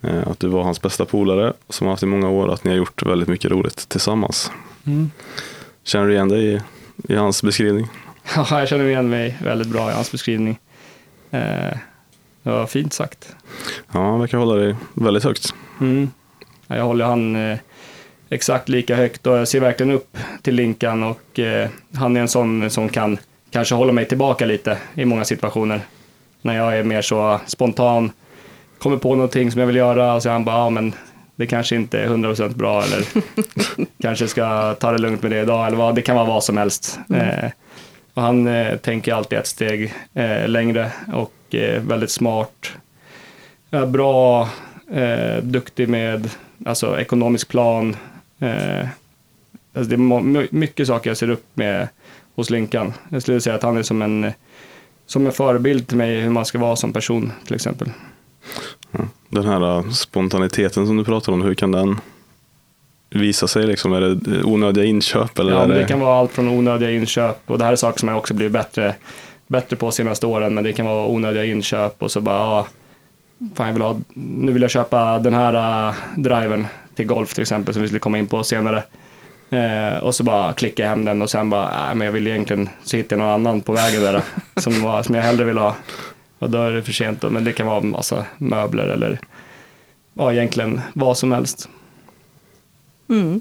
Eh, 0.00 0.28
att 0.28 0.40
du 0.40 0.48
var 0.48 0.62
hans 0.62 0.82
bästa 0.82 1.04
polare 1.04 1.52
som 1.68 1.86
har 1.86 1.92
haft 1.92 2.02
i 2.02 2.06
många 2.06 2.28
år 2.28 2.52
att 2.52 2.64
ni 2.64 2.70
har 2.70 2.78
gjort 2.78 3.06
väldigt 3.06 3.28
mycket 3.28 3.50
roligt 3.50 3.88
tillsammans. 3.88 4.52
Mm. 4.86 5.10
Känner 5.84 6.06
du 6.06 6.12
igen 6.12 6.28
dig 6.28 6.54
i, 6.54 6.60
i 7.08 7.14
hans 7.14 7.42
beskrivning? 7.42 7.86
Ja, 8.36 8.58
jag 8.58 8.68
känner 8.68 8.84
igen 8.84 9.10
mig 9.10 9.38
väldigt 9.42 9.68
bra 9.68 9.90
i 9.90 9.94
hans 9.94 10.12
beskrivning. 10.12 10.58
Eh, 11.30 11.78
var 12.52 12.66
fint 12.66 12.92
sagt. 12.92 13.36
Ja, 13.92 14.10
han 14.10 14.20
verkar 14.20 14.38
hålla 14.38 14.54
dig 14.54 14.74
väldigt 14.94 15.24
högt. 15.24 15.54
Mm. 15.80 16.10
Ja, 16.66 16.76
Jag 16.76 16.84
håller 16.84 17.04
han 17.04 17.50
eh, 17.50 17.58
exakt 18.30 18.68
lika 18.68 18.96
högt 18.96 19.26
och 19.26 19.38
jag 19.38 19.48
ser 19.48 19.60
verkligen 19.60 19.92
upp 19.92 20.16
till 20.42 20.54
Linkan 20.54 21.02
och 21.02 21.38
eh, 21.38 21.68
han 21.94 22.16
är 22.16 22.20
en 22.20 22.28
sån 22.28 22.70
som 22.70 22.88
kan 22.88 23.18
kanske 23.50 23.74
hålla 23.74 23.92
mig 23.92 24.04
tillbaka 24.04 24.46
lite 24.46 24.78
i 24.94 25.04
många 25.04 25.24
situationer. 25.24 25.80
När 26.42 26.56
jag 26.56 26.78
är 26.78 26.82
mer 26.84 27.02
så 27.02 27.40
spontan, 27.46 28.10
kommer 28.78 28.96
på 28.96 29.14
någonting 29.14 29.50
som 29.50 29.60
jag 29.60 29.66
vill 29.66 29.76
göra 29.76 30.14
och 30.14 30.22
så 30.22 30.28
är 30.28 30.32
han 30.32 30.44
bara, 30.44 30.56
ja 30.56 30.70
men 30.70 30.94
det 31.36 31.46
kanske 31.46 31.76
inte 31.76 32.00
är 32.00 32.08
100% 32.08 32.54
bra 32.54 32.82
eller 32.82 33.04
kanske 34.02 34.28
ska 34.28 34.74
ta 34.74 34.92
det 34.92 34.98
lugnt 34.98 35.22
med 35.22 35.30
det 35.30 35.40
idag 35.40 35.66
eller 35.66 35.76
vad, 35.76 35.94
det 35.94 36.02
kan 36.02 36.16
vara 36.16 36.26
vad 36.26 36.44
som 36.44 36.56
helst. 36.56 36.98
Eh, 37.14 37.50
och 38.18 38.24
han 38.24 38.46
eh, 38.46 38.76
tänker 38.76 39.14
alltid 39.14 39.38
ett 39.38 39.46
steg 39.46 39.94
eh, 40.14 40.48
längre 40.48 40.92
och 41.12 41.54
eh, 41.54 41.82
väldigt 41.82 42.10
smart. 42.10 42.72
Bra, 43.88 44.48
eh, 44.92 45.42
duktig 45.42 45.88
med 45.88 46.30
alltså, 46.64 47.00
ekonomisk 47.00 47.48
plan. 47.48 47.96
Eh, 48.38 48.88
alltså, 49.74 49.90
det 49.90 49.94
är 49.94 50.54
mycket 50.54 50.86
saker 50.86 51.10
jag 51.10 51.16
ser 51.16 51.30
upp 51.30 51.44
med 51.54 51.88
hos 52.34 52.50
Linkan. 52.50 52.92
Jag 53.08 53.22
skulle 53.22 53.40
säga 53.40 53.56
att 53.56 53.62
han 53.62 53.76
är 53.76 53.82
som 53.82 54.02
en, 54.02 54.32
som 55.06 55.26
en 55.26 55.32
förebild 55.32 55.88
till 55.88 55.96
mig 55.96 56.20
hur 56.20 56.30
man 56.30 56.44
ska 56.44 56.58
vara 56.58 56.76
som 56.76 56.92
person 56.92 57.32
till 57.46 57.54
exempel. 57.54 57.90
Den 59.28 59.46
här 59.46 59.78
eh, 59.78 59.90
spontaniteten 59.90 60.86
som 60.86 60.96
du 60.96 61.04
pratar 61.04 61.32
om, 61.32 61.42
hur 61.42 61.54
kan 61.54 61.72
den 61.72 62.00
visa 63.10 63.48
sig? 63.48 63.66
Liksom? 63.66 63.92
Är 63.92 64.00
det 64.00 64.42
onödiga 64.44 64.84
inköp? 64.84 65.38
Eller 65.38 65.52
Ja, 65.52 65.66
det... 65.66 65.74
det 65.74 65.84
kan 65.84 66.00
vara 66.00 66.18
allt 66.18 66.32
från 66.32 66.48
onödiga 66.48 66.90
inköp 66.90 67.40
och 67.46 67.58
det 67.58 67.64
här 67.64 67.72
är 67.72 67.76
saker 67.76 67.98
som 67.98 68.08
jag 68.08 68.18
också 68.18 68.34
blivit 68.34 68.52
bättre, 68.52 68.94
bättre 69.46 69.76
på 69.76 69.90
senaste 69.90 70.26
åren, 70.26 70.54
men 70.54 70.64
det 70.64 70.72
kan 70.72 70.86
vara 70.86 71.06
onödiga 71.06 71.44
inköp 71.44 72.02
och 72.02 72.10
så 72.10 72.20
bara, 72.20 72.36
ja, 72.36 72.66
fan 73.54 73.66
jag 73.66 73.74
vill 73.74 73.82
ha, 73.82 74.00
nu 74.14 74.52
vill 74.52 74.62
jag 74.62 74.70
köpa 74.70 75.18
den 75.18 75.34
här 75.34 75.88
uh, 75.88 75.94
driven 76.16 76.66
till 76.94 77.06
golf 77.06 77.34
till 77.34 77.42
exempel 77.42 77.74
som 77.74 77.82
vi 77.82 77.88
skulle 77.88 78.00
komma 78.00 78.18
in 78.18 78.26
på 78.26 78.44
senare. 78.44 78.82
Eh, 79.50 79.98
och 79.98 80.14
så 80.14 80.24
bara 80.24 80.52
klickar 80.52 80.84
jag 80.84 80.90
hem 80.90 81.04
den 81.04 81.22
och 81.22 81.30
sen 81.30 81.50
bara, 81.50 81.86
nej 81.86 81.94
men 81.94 82.04
jag 82.04 82.12
vill 82.12 82.26
egentligen, 82.26 82.68
så 82.84 82.96
hittar 82.96 83.16
jag 83.16 83.24
någon 83.24 83.34
annan 83.34 83.60
på 83.60 83.72
vägen 83.72 84.02
där 84.02 84.22
som, 84.56 84.82
var, 84.82 85.02
som 85.02 85.14
jag 85.14 85.22
hellre 85.22 85.44
vill 85.44 85.58
ha. 85.58 85.74
Och 86.38 86.50
då 86.50 86.62
är 86.62 86.70
det 86.70 86.82
för 86.82 86.92
sent 86.92 87.20
då, 87.20 87.30
men 87.30 87.44
det 87.44 87.52
kan 87.52 87.66
vara 87.66 87.78
en 87.78 87.90
massa 87.90 88.24
möbler 88.38 88.84
eller 88.84 89.18
ja, 90.14 90.32
egentligen 90.32 90.80
vad 90.92 91.18
som 91.18 91.32
helst. 91.32 91.68
Mm. 93.08 93.40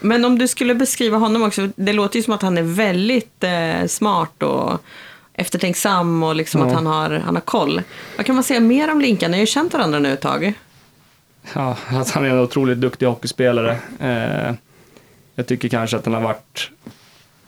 Men 0.00 0.24
om 0.24 0.38
du 0.38 0.48
skulle 0.48 0.74
beskriva 0.74 1.18
honom 1.18 1.42
också, 1.42 1.68
det 1.76 1.92
låter 1.92 2.16
ju 2.16 2.22
som 2.22 2.32
att 2.34 2.42
han 2.42 2.58
är 2.58 2.62
väldigt 2.62 3.44
eh, 3.44 3.86
smart 3.86 4.42
och 4.42 4.80
eftertänksam 5.32 6.22
och 6.22 6.34
liksom 6.34 6.60
Ja. 6.60 6.66
att 6.66 6.72
han 6.72 6.86
har, 6.86 7.10
han 7.10 7.34
har 7.34 7.40
koll. 7.40 7.82
Vad 8.16 8.26
kan 8.26 8.34
man 8.34 8.44
säga 8.44 8.60
mer 8.60 8.90
om 8.90 9.00
Linkan? 9.00 9.30
Ni 9.30 9.36
har 9.36 9.40
ju 9.40 9.46
känt 9.46 9.72
varandra 9.72 9.98
nu 9.98 10.12
ett 10.12 10.20
tag. 10.20 10.52
Ja, 11.54 11.76
att 11.88 12.10
han 12.10 12.24
är 12.24 12.30
en 12.30 12.38
otroligt 12.38 12.78
duktig 12.80 13.06
hockeyspelare. 13.06 13.78
Eh, 14.00 14.54
jag 15.34 15.46
tycker 15.46 15.68
kanske 15.68 15.96
att 15.96 16.04
han 16.04 16.14
har 16.14 16.20
varit 16.20 16.70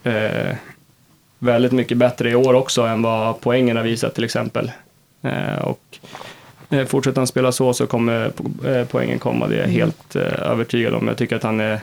eh, 0.03 0.57
väldigt 1.39 1.73
mycket 1.73 1.99
bättre 1.99 2.31
i 2.31 2.35
år 2.35 2.55
också 2.55 2.83
än 2.83 3.03
vad 3.03 3.41
poängen 3.41 3.77
har 3.77 3.85
visat 3.85 4.15
till 4.15 4.25
exempel. 4.25 4.73
Eh, 5.23 5.59
och 5.63 5.99
fortsätter 6.87 7.21
han 7.21 7.27
spela 7.27 7.53
så 7.53 7.73
så 7.73 7.87
kommer 7.87 8.33
eh, 8.65 8.85
poängen 8.91 9.19
komma, 9.19 9.47
det 9.49 9.57
är 9.57 9.61
jag 9.61 9.69
helt 9.69 10.17
eh, 10.17 10.23
övertygad 10.51 10.95
om. 10.95 11.09
Jag 11.09 11.17
tycker 11.17 11.37
att 11.37 11.43
han 11.43 11.61
är 11.61 11.81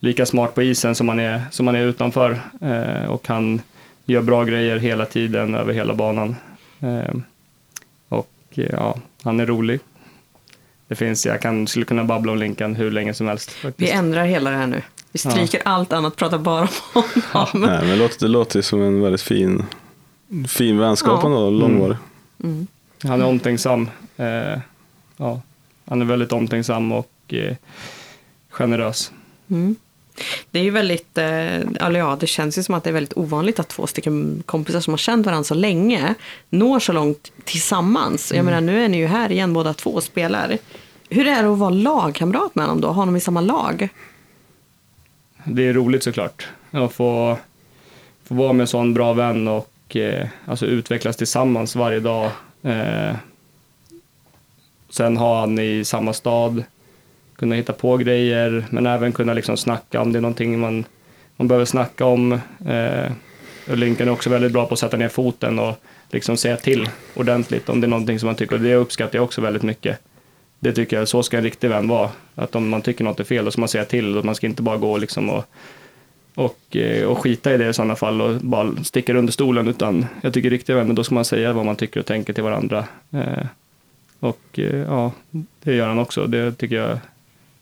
lika 0.00 0.26
smart 0.26 0.54
på 0.54 0.62
isen 0.62 0.94
som 0.94 1.08
han 1.08 1.18
är, 1.20 1.42
som 1.50 1.66
han 1.66 1.76
är 1.76 1.82
utanför 1.82 2.40
eh, 2.60 3.10
och 3.10 3.28
han 3.28 3.60
gör 4.04 4.22
bra 4.22 4.44
grejer 4.44 4.76
hela 4.76 5.04
tiden 5.06 5.54
över 5.54 5.72
hela 5.72 5.94
banan. 5.94 6.36
Eh, 6.80 7.14
och 8.08 8.28
eh, 8.54 8.64
ja, 8.72 8.96
han 9.22 9.40
är 9.40 9.46
rolig. 9.46 9.80
Det 10.88 10.94
finns, 10.94 11.26
jag 11.26 11.40
kan, 11.40 11.66
skulle 11.66 11.84
kunna 11.84 12.04
babbla 12.04 12.32
om 12.32 12.38
Linkan 12.38 12.74
hur 12.74 12.90
länge 12.90 13.14
som 13.14 13.28
helst. 13.28 13.50
Vi 13.56 13.62
Faktiskt. 13.68 13.92
ändrar 13.94 14.24
hela 14.24 14.50
det 14.50 14.56
här 14.56 14.66
nu. 14.66 14.82
Vi 15.12 15.18
stryker 15.18 15.62
allt 15.64 15.92
annat, 15.92 16.16
pratar 16.16 16.38
bara 16.38 16.68
om 16.94 17.02
honom. 17.32 17.68
Nej, 17.70 17.78
men 17.80 17.88
det 17.88 17.96
låter, 17.96 18.18
det 18.26 18.28
låter 18.32 18.62
som 18.62 18.82
en 18.82 19.00
väldigt 19.00 19.22
fin, 19.22 19.62
fin 20.48 20.78
vänskap 20.78 21.20
Ja. 21.22 21.26
ändå, 21.28 21.50
långvarig. 21.50 21.96
Mm. 22.44 22.66
Han 23.02 23.20
är 23.20 23.26
omtänksam. 23.26 23.90
Eh, 24.16 24.58
ja, 25.16 25.40
han 25.84 26.00
är 26.00 26.04
väldigt 26.04 26.32
omtänksam 26.32 26.92
och 26.92 27.10
eh, 27.28 27.56
generös. 28.48 29.12
Mm. 29.50 29.76
Det 30.50 30.58
är 30.58 30.62
ju 30.62 30.70
väldigt, 30.70 31.18
eh, 31.18 31.56
eller 31.56 31.98
ja, 31.98 32.16
det 32.20 32.26
känns 32.26 32.58
ju 32.58 32.62
som 32.62 32.74
att 32.74 32.84
det 32.84 32.90
är 32.90 32.94
väldigt 32.94 33.16
ovanligt 33.16 33.58
att 33.58 33.68
två 33.68 33.86
stycken 33.86 34.42
kompisar 34.46 34.80
som 34.80 34.92
har 34.92 34.98
känt 34.98 35.26
varandra 35.26 35.44
så 35.44 35.54
länge 35.54 36.14
når 36.50 36.78
så 36.78 36.92
långt 36.92 37.32
tillsammans. 37.44 38.32
Jag 38.36 38.44
menar, 38.44 38.60
nu 38.60 38.84
är 38.84 38.88
ni 38.88 38.96
ju 38.96 39.06
här 39.06 39.32
igen 39.32 39.52
båda 39.52 39.74
två 39.74 39.90
och 39.90 40.02
spelar. 40.02 40.58
Hur 41.08 41.26
är 41.26 41.42
det 41.42 41.52
att 41.52 41.58
vara 41.58 41.70
lagkamrat 41.70 42.54
med 42.54 42.64
honom 42.64 42.80
då? 42.80 42.88
Ha 42.88 42.94
honom 42.94 43.16
i 43.16 43.20
samma 43.20 43.40
lag? 43.40 43.88
Det 45.44 45.68
är 45.68 45.72
roligt 45.72 46.02
såklart 46.02 46.48
att 46.70 46.92
få, 46.92 47.38
få 48.24 48.34
vara 48.34 48.52
med 48.52 48.64
en 48.64 48.68
sån 48.68 48.94
bra 48.94 49.12
vän 49.12 49.48
och 49.48 49.96
eh, 49.96 50.28
alltså 50.46 50.66
utvecklas 50.66 51.16
tillsammans 51.16 51.76
varje 51.76 52.00
dag. 52.00 52.30
Eh, 52.66 53.16
sen 54.90 55.16
har 55.16 55.40
han 55.40 55.58
i 55.58 55.84
samma 55.84 56.12
stad, 56.12 56.64
kunna 57.36 57.54
hitta 57.54 57.72
på 57.72 57.96
grejer, 57.96 58.66
men 58.70 58.86
även 58.86 59.12
kunna 59.12 59.34
liksom 59.34 59.56
snacka 59.56 60.00
om 60.00 60.12
det 60.12 60.18
är 60.18 60.20
någonting 60.20 60.58
man, 60.58 60.84
man 61.36 61.48
behöver 61.48 61.64
snacka 61.64 62.04
om. 62.04 62.32
Eh, 62.68 63.12
och 63.68 63.76
Lincoln 63.76 64.08
är 64.08 64.12
också 64.12 64.30
väldigt 64.30 64.52
bra 64.52 64.66
på 64.66 64.72
att 64.72 64.78
sätta 64.80 64.96
ner 64.96 65.08
foten 65.08 65.58
och 65.58 65.74
liksom 66.10 66.36
säga 66.36 66.56
till 66.56 66.88
ordentligt 67.14 67.68
om 67.68 67.80
det 67.80 67.86
är 67.86 67.88
någonting 67.88 68.18
som 68.18 68.26
man 68.26 68.36
tycker, 68.36 68.56
och 68.56 68.62
det 68.62 68.74
uppskattar 68.74 69.18
jag 69.18 69.24
också 69.24 69.40
väldigt 69.40 69.62
mycket. 69.62 69.98
Det 70.60 70.72
tycker 70.72 70.98
jag, 70.98 71.08
så 71.08 71.22
ska 71.22 71.36
en 71.36 71.42
riktig 71.42 71.70
vän 71.70 71.88
vara. 71.88 72.10
Att 72.34 72.54
om 72.54 72.68
man 72.68 72.82
tycker 72.82 73.04
något 73.04 73.20
är 73.20 73.24
fel, 73.24 73.44
då 73.44 73.50
ska 73.50 73.60
man 73.60 73.68
säga 73.68 73.84
till 73.84 74.16
och 74.16 74.24
man 74.24 74.34
ska 74.34 74.46
inte 74.46 74.62
bara 74.62 74.76
gå 74.76 74.96
liksom 74.96 75.30
och, 75.30 75.44
och, 76.36 76.76
eh, 76.76 77.04
och 77.04 77.18
skita 77.18 77.54
i 77.54 77.56
det 77.56 77.68
i 77.68 77.72
sådana 77.72 77.96
fall 77.96 78.20
och 78.20 78.40
bara 78.40 78.84
sticka 78.84 79.14
under 79.14 79.32
stolen, 79.32 79.68
utan 79.68 80.06
jag 80.20 80.34
tycker 80.34 80.50
riktiga 80.50 80.76
vänner, 80.76 80.94
då 80.94 81.04
ska 81.04 81.14
man 81.14 81.24
säga 81.24 81.52
vad 81.52 81.66
man 81.66 81.76
tycker 81.76 82.00
och 82.00 82.06
tänker 82.06 82.32
till 82.32 82.42
varandra. 82.42 82.84
Eh, 83.10 83.46
och 84.20 84.58
eh, 84.58 84.76
ja, 84.76 85.12
det 85.62 85.74
gör 85.74 85.88
han 85.88 85.98
också. 85.98 86.26
Det 86.26 86.52
tycker 86.52 86.76
jag, 86.76 86.98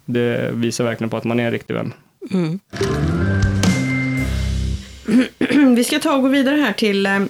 det 0.05 0.51
visar 0.53 0.85
verkligen 0.85 1.11
på 1.11 1.17
att 1.17 1.25
man 1.25 1.41
är 1.41 1.45
en 1.45 1.51
riktig 1.51 1.75
vän. 1.75 1.93
Mm. 2.31 2.61
Vi 5.77 5.85
ska 5.85 5.99
ta 5.99 6.17
och 6.17 6.23
gå 6.23 6.29
vidare 6.29 6.57
här 6.57 6.73
till, 6.73 7.07
eh, 7.07 7.21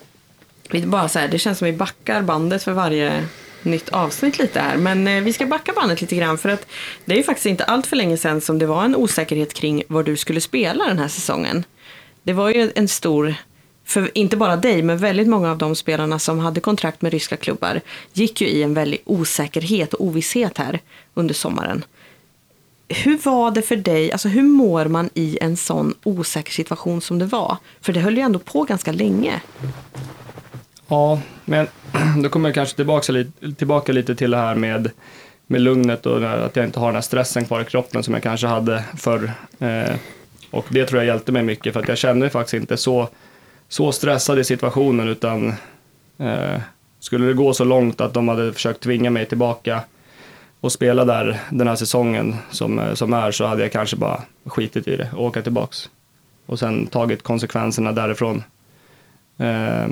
bara 0.85 1.09
så 1.09 1.19
här, 1.19 1.29
det 1.29 1.39
känns 1.39 1.59
som 1.59 1.67
vi 1.67 1.73
backar 1.73 2.23
bandet 2.23 2.63
för 2.63 2.73
varje 2.73 3.25
nytt 3.64 3.88
avsnitt 3.88 4.38
lite 4.38 4.61
här. 4.61 4.76
Men 4.76 5.09
eh, 5.09 5.23
vi 5.23 5.33
ska 5.33 5.47
backa 5.47 5.73
bandet 5.73 6.00
lite 6.00 6.16
grann 6.16 6.38
för 6.38 6.49
att 6.49 6.66
det 7.04 7.12
är 7.12 7.16
ju 7.16 7.23
faktiskt 7.23 7.47
inte 7.47 7.64
allt 7.64 7.87
för 7.87 7.97
länge 7.97 8.16
sedan 8.16 8.40
som 8.40 8.59
det 8.59 8.66
var 8.66 8.85
en 8.85 8.97
osäkerhet 8.97 9.54
kring 9.54 9.83
var 9.88 10.02
du 10.02 10.16
skulle 10.16 10.40
spela 10.40 10.85
den 10.85 10.99
här 10.99 11.09
säsongen. 11.09 11.64
Det 12.23 12.33
var 12.33 12.50
ju 12.50 12.73
en 12.75 12.88
stor, 12.88 13.35
för 13.85 14.11
inte 14.14 14.37
bara 14.37 14.56
dig, 14.56 14.83
men 14.83 14.99
väldigt 14.99 15.28
många 15.28 15.50
av 15.50 15.59
de 15.59 15.76
spelarna 15.76 16.18
som 16.18 16.38
hade 16.38 16.61
kontrakt 16.61 17.02
med 17.02 17.12
ryska 17.12 17.37
klubbar 17.37 17.80
gick 18.12 18.40
ju 18.40 18.47
i 18.47 18.62
en 18.62 18.75
väldig 18.75 19.02
osäkerhet 19.04 19.94
och 19.94 20.04
ovisshet 20.04 20.59
här 20.59 20.80
under 21.14 21.35
sommaren. 21.35 21.85
Hur 22.88 23.18
var 23.18 23.50
det 23.50 23.62
för 23.62 23.76
dig, 23.76 24.12
alltså 24.12 24.28
hur 24.28 24.42
mår 24.42 24.85
man 24.85 25.11
i 25.14 25.38
en 25.40 25.56
sån 25.56 25.94
osäker 26.04 26.52
situation 26.52 27.00
som 27.00 27.18
det 27.18 27.26
var? 27.26 27.56
För 27.80 27.92
det 27.92 28.00
höll 28.00 28.16
ju 28.16 28.23
ändå 28.23 28.38
på 28.38 28.64
ganska 28.64 28.92
länge. 28.92 29.40
Ja, 30.88 31.21
men 31.45 31.67
då 32.23 32.29
kommer 32.29 32.49
jag 32.49 32.55
kanske 32.55 32.76
tillbaka 32.76 33.12
lite, 33.12 33.53
tillbaka 33.53 33.93
lite 33.93 34.14
till 34.14 34.31
det 34.31 34.37
här 34.37 34.55
med 34.55 34.91
med 35.47 35.61
lugnet 35.61 36.07
och 36.07 36.45
att 36.47 36.57
jag 36.57 36.64
inte 36.64 36.81
har 36.81 36.87
den 36.87 36.95
här 36.95 37.03
stressen 37.03 37.45
kvar 37.45 37.61
i 37.61 37.64
kroppen 37.64 38.03
som 38.03 38.14
jag 38.14 38.23
kanske 38.23 38.47
hade 38.47 38.85
förr. 38.97 39.33
Eh, 39.59 39.95
och 40.50 40.67
det 40.69 40.87
tror 40.87 41.00
jag 41.03 41.07
hjälpte 41.07 41.33
mig 41.33 41.43
mycket 41.43 41.73
för 41.73 41.81
att 41.81 41.88
jag 41.88 41.99
kände 41.99 42.21
mig 42.21 42.31
faktiskt 42.31 42.55
inte 42.55 42.76
så, 42.76 43.09
så 43.69 43.93
stressad 43.93 44.38
i 44.38 44.45
situationen 44.45 45.09
utan 45.09 45.49
eh, 46.19 46.61
skulle 47.00 47.26
det 47.26 47.33
gå 47.33 47.55
så 47.55 47.64
långt 47.64 48.00
att 48.00 48.14
de 48.14 48.29
hade 48.29 48.53
försökt 48.53 48.81
tvinga 48.81 49.11
mig 49.11 49.26
tillbaka 49.26 49.81
och 50.61 50.73
spela 50.73 51.05
där 51.05 51.41
den 51.50 51.69
här 51.69 51.76
säsongen 51.76 52.37
som, 52.50 52.79
eh, 52.79 52.95
som 52.95 53.12
är 53.12 53.31
så 53.31 53.47
hade 53.47 53.62
jag 53.62 53.73
kanske 53.73 53.97
bara 53.97 54.23
skitit 54.47 54.88
i 54.88 54.97
det 54.97 55.11
och 55.17 55.25
åka 55.25 55.43
tillbaks. 55.43 55.91
Och 56.47 56.59
sen 56.59 56.87
tagit 56.87 57.23
konsekvenserna 57.23 57.93
därifrån. 57.93 58.43
Eh, 59.38 59.88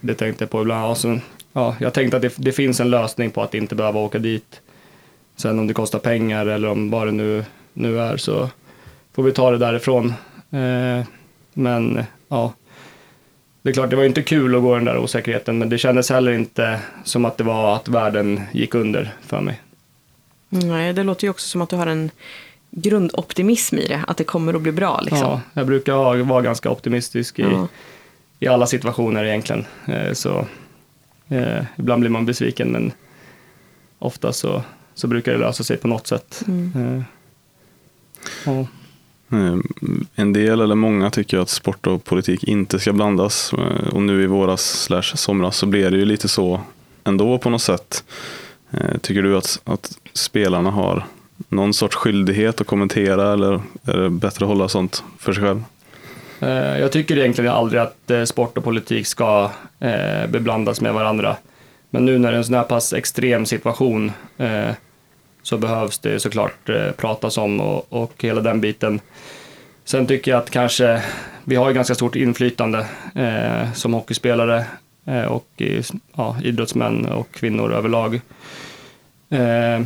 det 0.00 0.14
tänkte 0.14 0.44
jag 0.44 0.50
på 0.50 0.60
ibland. 0.60 0.96
Sen, 0.96 1.20
ja, 1.52 1.76
jag 1.80 1.94
tänkte 1.94 2.16
att 2.16 2.22
det, 2.22 2.34
det, 2.36 2.52
finns 2.52 2.80
en 2.80 2.90
lösning 2.90 3.30
på 3.30 3.42
att 3.42 3.54
inte 3.54 3.74
behöva 3.74 4.00
åka 4.00 4.18
dit. 4.18 4.60
Sen 5.36 5.58
om 5.58 5.66
det 5.66 5.74
kostar 5.74 5.98
pengar 5.98 6.46
eller 6.46 6.68
om 6.68 6.90
vad 6.90 7.06
det 7.06 7.12
nu, 7.12 7.44
nu 7.72 8.00
är 8.00 8.16
så 8.16 8.50
får 9.12 9.22
vi 9.22 9.32
ta 9.32 9.50
det 9.50 9.58
därifrån. 9.58 10.14
Eh, 10.50 11.06
men 11.52 12.04
ja, 12.28 12.52
det 13.62 13.70
är 13.70 13.72
klart, 13.72 13.90
det 13.90 13.96
var 13.96 14.04
inte 14.04 14.22
kul 14.22 14.54
att 14.54 14.62
gå 14.62 14.74
den 14.74 14.84
där 14.84 14.98
osäkerheten, 14.98 15.58
men 15.58 15.68
det 15.68 15.78
kändes 15.78 16.10
heller 16.10 16.32
inte 16.32 16.80
som 17.04 17.24
att 17.24 17.36
det 17.36 17.44
var 17.44 17.76
att 17.76 17.88
världen 17.88 18.40
gick 18.52 18.74
under 18.74 19.14
för 19.26 19.40
mig. 19.40 19.60
Nej, 20.48 20.92
det 20.92 21.02
låter 21.02 21.24
ju 21.24 21.30
också 21.30 21.48
som 21.48 21.62
att 21.62 21.70
du 21.70 21.76
har 21.76 21.86
en 21.86 22.10
grundoptimism 22.70 23.78
i 23.78 23.86
det, 23.86 24.04
att 24.06 24.16
det 24.16 24.24
kommer 24.24 24.54
att 24.54 24.62
bli 24.62 24.72
bra. 24.72 25.00
Liksom. 25.00 25.18
Ja, 25.18 25.40
jag 25.52 25.66
brukar 25.66 26.22
vara 26.24 26.42
ganska 26.42 26.70
optimistisk 26.70 27.38
i, 27.38 27.42
ja. 27.42 27.68
I 28.40 28.46
alla 28.46 28.66
situationer 28.66 29.24
egentligen. 29.24 29.64
Eh, 29.86 30.12
så 30.12 30.46
eh, 31.28 31.64
ibland 31.76 32.00
blir 32.00 32.10
man 32.10 32.26
besviken, 32.26 32.68
men 32.68 32.92
ofta 33.98 34.32
så, 34.32 34.62
så 34.94 35.06
brukar 35.06 35.32
det 35.32 35.38
lösa 35.38 35.64
sig 35.64 35.76
på 35.76 35.88
något 35.88 36.06
sätt. 36.06 36.44
Mm. 36.48 36.72
Eh, 36.76 37.02
ja. 38.46 38.66
En 40.14 40.32
del 40.32 40.60
eller 40.60 40.74
många 40.74 41.10
tycker 41.10 41.38
att 41.38 41.48
sport 41.48 41.86
och 41.86 42.04
politik 42.04 42.44
inte 42.44 42.78
ska 42.78 42.92
blandas 42.92 43.52
och 43.92 44.02
nu 44.02 44.22
i 44.22 44.26
våras 44.26 44.82
slash 44.82 45.02
somras 45.02 45.56
så 45.56 45.66
blev 45.66 45.90
det 45.90 45.96
ju 45.96 46.04
lite 46.04 46.28
så 46.28 46.60
ändå 47.04 47.38
på 47.38 47.50
något 47.50 47.62
sätt. 47.62 48.04
Tycker 49.00 49.22
du 49.22 49.36
att, 49.36 49.60
att 49.64 49.98
spelarna 50.12 50.70
har 50.70 51.06
någon 51.48 51.74
sorts 51.74 51.96
skyldighet 51.96 52.60
att 52.60 52.66
kommentera 52.66 53.32
eller 53.32 53.60
är 53.84 53.96
det 53.96 54.10
bättre 54.10 54.44
att 54.44 54.48
hålla 54.48 54.68
sånt 54.68 55.04
för 55.18 55.32
sig 55.32 55.44
själv? 55.44 55.62
Eh, 56.40 56.78
jag 56.78 56.92
tycker 56.92 57.18
egentligen 57.18 57.52
aldrig 57.52 57.82
att 57.82 58.10
eh, 58.10 58.24
sport 58.24 58.58
och 58.58 58.64
politik 58.64 59.06
ska 59.06 59.50
eh, 59.80 60.26
beblandas 60.26 60.80
med 60.80 60.94
varandra. 60.94 61.36
Men 61.90 62.04
nu 62.04 62.18
när 62.18 62.30
det 62.30 62.36
är 62.36 62.38
en 62.38 62.44
sån 62.44 62.54
här 62.54 62.62
pass 62.62 62.92
extrem 62.92 63.46
situation 63.46 64.12
så 65.42 65.58
behövs 65.58 65.98
det 65.98 66.20
såklart 66.20 66.70
pratas 66.96 67.38
om 67.38 67.60
och, 67.60 67.92
och 67.92 68.12
hela 68.18 68.40
den 68.40 68.60
biten. 68.60 69.00
Sen 69.84 70.06
tycker 70.06 70.30
jag 70.30 70.38
att 70.38 70.50
kanske, 70.50 71.02
vi 71.44 71.56
har 71.56 71.68
ju 71.68 71.74
ganska 71.74 71.94
stort 71.94 72.16
inflytande 72.16 72.86
som 73.74 73.94
hockeyspelare 73.94 74.64
och 75.28 75.62
ja, 76.16 76.36
idrottsmän 76.42 77.06
och 77.06 77.32
kvinnor 77.32 77.72
överlag. 77.72 78.20
Eh, 79.30 79.80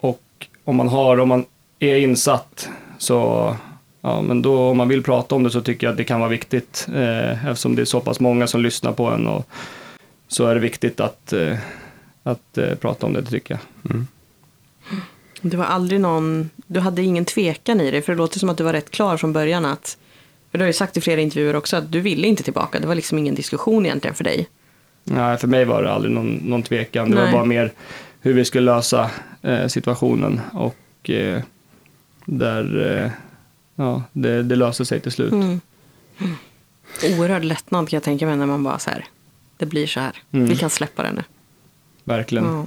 och 0.00 0.46
om 0.64 0.76
man 0.76 0.88
har, 0.88 1.20
om 1.20 1.28
man 1.28 1.44
är 1.78 1.96
insatt 1.96 2.68
så, 2.98 3.56
ja 4.00 4.22
men 4.22 4.42
då 4.42 4.58
om 4.58 4.76
man 4.76 4.88
vill 4.88 5.02
prata 5.02 5.34
om 5.34 5.42
det 5.42 5.50
så 5.50 5.60
tycker 5.60 5.86
jag 5.86 5.92
att 5.92 5.96
det 5.96 6.04
kan 6.04 6.20
vara 6.20 6.30
viktigt 6.30 6.88
eh, 6.94 7.46
eftersom 7.46 7.76
det 7.76 7.82
är 7.82 7.86
så 7.86 8.00
pass 8.00 8.20
många 8.20 8.46
som 8.46 8.62
lyssnar 8.62 8.92
på 8.92 9.06
en 9.06 9.26
och 9.26 9.48
så 10.28 10.46
är 10.46 10.54
det 10.54 10.60
viktigt 10.60 11.00
att, 11.00 11.32
eh, 11.32 11.58
att 12.22 12.58
prata 12.80 13.06
om 13.06 13.12
det, 13.12 13.20
det 13.20 13.30
tycker 13.30 13.54
jag. 13.54 13.92
Mm. 13.92 14.06
Det 15.40 15.56
var 15.56 15.64
aldrig 15.64 16.00
någon, 16.00 16.50
du 16.66 16.80
hade 16.80 17.02
ingen 17.02 17.24
tvekan 17.24 17.80
i 17.80 17.90
det, 17.90 18.02
för 18.02 18.12
det 18.12 18.18
låter 18.18 18.38
som 18.38 18.48
att 18.48 18.56
du 18.58 18.64
var 18.64 18.72
rätt 18.72 18.90
klar 18.90 19.16
från 19.16 19.32
början 19.32 19.64
att, 19.64 19.98
för 20.50 20.58
du 20.58 20.64
har 20.64 20.66
ju 20.66 20.72
sagt 20.72 20.96
i 20.96 21.00
flera 21.00 21.20
intervjuer 21.20 21.56
också 21.56 21.76
att 21.76 21.92
du 21.92 22.00
ville 22.00 22.26
inte 22.26 22.42
tillbaka, 22.42 22.80
det 22.80 22.86
var 22.86 22.94
liksom 22.94 23.18
ingen 23.18 23.34
diskussion 23.34 23.86
egentligen 23.86 24.14
för 24.14 24.24
dig. 24.24 24.48
Nej, 25.04 25.38
för 25.38 25.48
mig 25.48 25.64
var 25.64 25.82
det 25.82 25.92
aldrig 25.92 26.14
någon, 26.14 26.34
någon 26.34 26.62
tvekan, 26.62 27.10
det 27.10 27.16
Nej. 27.16 27.24
var 27.24 27.32
bara 27.32 27.44
mer 27.44 27.72
hur 28.20 28.32
vi 28.32 28.44
skulle 28.44 28.72
lösa 28.72 29.10
eh, 29.42 29.66
situationen 29.66 30.40
och 30.52 31.10
eh, 31.10 31.42
där, 32.24 32.96
eh, 32.96 33.10
ja, 33.78 34.02
det, 34.12 34.42
det 34.42 34.56
löste 34.56 34.84
sig 34.84 35.00
till 35.00 35.12
slut. 35.12 35.32
Mm. 35.32 35.60
Mm. 36.18 36.34
Oerhörd 37.02 37.44
lättnad 37.44 37.88
kan 37.88 37.96
jag 37.96 38.04
tänka 38.04 38.26
mig 38.26 38.36
när 38.36 38.46
man 38.46 38.62
bara 38.62 38.78
så 38.78 38.90
här, 38.90 39.04
det 39.56 39.66
blir 39.66 39.86
så 39.86 40.00
här, 40.00 40.16
mm. 40.32 40.46
vi 40.46 40.56
kan 40.56 40.70
släppa 40.70 41.02
det 41.02 41.12
nu. 41.12 41.22
Verkligen. 42.04 42.44
Ja. 42.44 42.66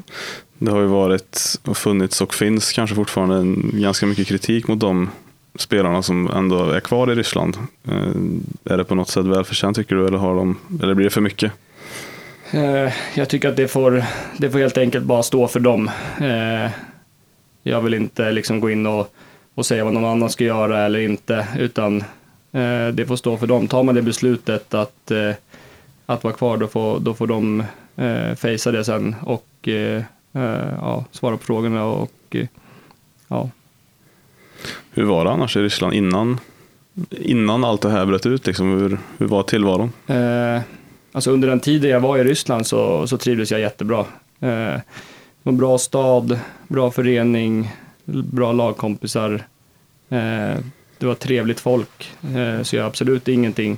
Det 0.58 0.72
har 0.72 0.82
ju 0.82 0.88
varit 0.88 1.60
och 1.66 1.78
funnits 1.78 2.22
och 2.22 2.34
finns 2.34 2.72
kanske 2.72 2.96
fortfarande 2.96 3.36
en, 3.36 3.72
ganska 3.74 4.06
mycket 4.06 4.28
kritik 4.28 4.68
mot 4.68 4.80
de 4.80 5.10
spelarna 5.56 6.04
som 6.04 6.28
ändå 6.28 6.70
är 6.70 6.80
kvar 6.80 7.12
i 7.12 7.16
Ryssland. 7.16 7.58
Eh, 7.88 8.74
är 8.74 8.78
det 8.78 8.84
på 8.84 8.96
något 8.96 9.10
sätt 9.10 9.26
välförtjänt 9.26 9.78
tycker 9.78 9.96
du 9.96 10.08
eller, 10.08 10.18
har 10.18 10.36
de, 10.36 10.58
eller 10.84 10.94
blir 10.94 11.04
det 11.04 11.10
för 11.10 11.22
mycket? 11.22 11.52
Eh, 12.52 12.94
jag 13.14 13.30
tycker 13.30 13.50
att 13.50 13.56
det 13.56 13.68
får, 13.68 14.04
det 14.38 14.52
får 14.52 14.60
helt 14.60 14.78
enkelt 14.78 15.06
bara 15.06 15.24
stå 15.24 15.48
för 15.48 15.60
dem. 15.60 15.92
Eh, 16.20 16.72
jag 17.64 17.82
vill 17.82 17.94
inte 17.94 18.32
liksom 18.32 18.60
gå 18.60 18.70
in 18.70 18.86
och, 18.86 19.14
och 19.56 19.66
säga 19.66 19.84
vad 19.84 19.94
någon 19.94 20.06
annan 20.06 20.30
ska 20.30 20.44
göra 20.44 20.86
eller 20.86 21.00
inte, 21.00 21.48
utan 21.58 22.04
det 22.94 23.08
får 23.08 23.16
stå 23.16 23.38
för 23.38 23.48
dem. 23.48 23.68
Tar 23.68 23.84
man 23.84 23.96
det 23.96 24.02
beslutet 24.02 24.74
att, 24.74 25.12
att 26.06 26.24
vara 26.24 26.34
kvar, 26.34 26.58
då 26.58 26.68
får, 26.68 27.00
då 27.00 27.14
får 27.14 27.28
de 27.28 27.64
eh, 27.96 28.36
fejsa 28.36 28.72
det 28.72 28.84
sen 28.84 29.16
och 29.22 29.70
Eh, 30.34 30.74
ja, 30.78 31.06
svara 31.12 31.38
på 31.38 31.44
frågorna 31.44 31.86
och 31.86 32.12
eh, 32.30 32.48
ja. 33.28 33.50
Hur 34.92 35.04
var 35.04 35.26
det 35.26 35.32
annars 35.32 35.58
i 35.58 35.60
Ryssland 35.60 35.94
innan, 35.94 36.40
innan 37.10 37.64
allt 37.64 37.82
det 37.82 37.90
här 37.90 38.06
bröt 38.06 38.26
ut? 38.26 38.48
Liksom, 38.48 38.80
hur, 38.80 39.00
hur 39.18 39.28
var 39.28 39.44
tillvaron? 39.44 39.92
Eh, 40.08 40.62
alltså 41.12 41.32
under 41.32 41.48
den 41.48 41.60
tiden 41.60 41.92
jag 41.92 42.00
var 42.00 42.18
i 42.18 42.24
Ryssland 42.24 42.68
så, 42.68 43.08
så 43.08 43.18
trivdes 43.18 43.52
jag 43.52 43.60
jättebra. 43.60 44.06
Eh, 44.40 44.80
en 45.44 45.58
bra 45.58 45.78
stad, 45.78 46.40
bra 46.68 46.92
förening, 46.92 47.72
bra 48.14 48.52
lagkompisar. 48.52 49.34
Eh, 50.10 50.58
det 50.98 51.06
var 51.06 51.16
trevligt 51.16 51.60
folk, 51.60 52.12
eh, 52.36 52.64
så 52.64 52.76
jag 52.76 52.84
har 52.84 52.88
absolut 52.88 53.28
ingenting 53.28 53.78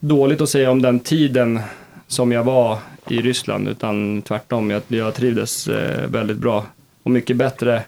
dåligt 0.00 0.40
att 0.40 0.48
säga 0.48 0.70
om 0.70 0.82
den 0.82 1.00
tiden 1.00 1.60
som 2.06 2.32
jag 2.32 2.44
var 2.44 2.78
i 3.08 3.22
Ryssland, 3.22 3.68
utan 3.68 4.22
tvärtom. 4.22 4.70
Jag, 4.70 4.82
jag 4.88 5.14
trivdes 5.14 5.68
eh, 5.68 6.08
väldigt 6.08 6.36
bra 6.36 6.66
och 7.02 7.10
mycket 7.10 7.36
bättre. 7.36 7.82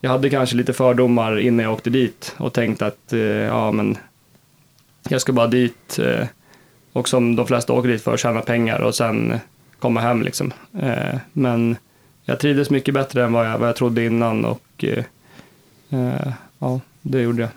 Jag 0.00 0.10
hade 0.10 0.30
kanske 0.30 0.56
lite 0.56 0.72
fördomar 0.72 1.38
innan 1.38 1.64
jag 1.64 1.72
åkte 1.72 1.90
dit 1.90 2.34
och 2.38 2.52
tänkte 2.52 2.86
att 2.86 3.12
eh, 3.12 3.20
ja, 3.20 3.72
men 3.72 3.96
jag 5.08 5.20
ska 5.20 5.32
bara 5.32 5.46
dit 5.46 5.98
eh, 5.98 6.26
och 6.92 7.08
som 7.08 7.36
de 7.36 7.46
flesta 7.46 7.72
åker 7.72 7.88
dit 7.88 8.02
för 8.02 8.14
att 8.14 8.20
tjäna 8.20 8.40
pengar 8.40 8.80
och 8.80 8.94
sen 8.94 9.38
komma 9.78 10.00
hem 10.00 10.22
liksom. 10.22 10.52
Eh, 10.80 11.18
men 11.32 11.76
jag 12.24 12.40
trivdes 12.40 12.70
mycket 12.70 12.94
bättre 12.94 13.24
än 13.24 13.32
vad 13.32 13.46
jag, 13.46 13.58
vad 13.58 13.68
jag 13.68 13.76
trodde 13.76 14.04
innan 14.04 14.44
och 14.44 14.60
eh, 14.82 15.04
eh, 15.90 16.32
ja, 16.58 16.80
det 17.02 17.20
gjorde 17.20 17.42
jag. 17.42 17.50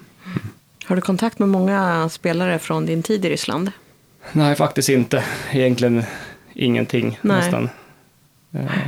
Har 0.85 0.95
du 0.95 1.01
kontakt 1.01 1.39
med 1.39 1.49
många 1.49 2.09
spelare 2.09 2.59
från 2.59 2.85
din 2.85 3.03
tid 3.03 3.25
i 3.25 3.29
Ryssland? 3.29 3.71
Nej, 4.31 4.55
faktiskt 4.55 4.89
inte. 4.89 5.23
Egentligen 5.51 6.03
ingenting 6.53 7.19
Nej. 7.21 7.37
nästan. 7.37 7.69
Eh, 8.51 8.87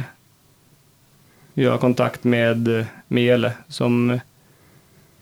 jag 1.54 1.72
har 1.72 1.78
kontakt 1.78 2.24
med 2.24 2.86
Mele 3.08 3.54
som, 3.68 4.10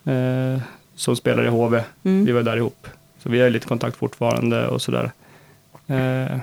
eh, 0.04 0.62
som 0.96 1.16
spelar 1.16 1.46
i 1.46 1.48
HV. 1.48 1.84
Mm. 2.04 2.26
Vi 2.26 2.32
var 2.32 2.44
där 2.44 2.58
ihop. 2.58 2.88
Så 3.24 3.30
vi 3.30 3.42
har 3.42 3.50
lite 3.50 3.68
kontakt 3.68 3.98
fortfarande 3.98 4.68
och 4.68 4.82
sådär. 4.82 5.12
Eh, 5.88 6.40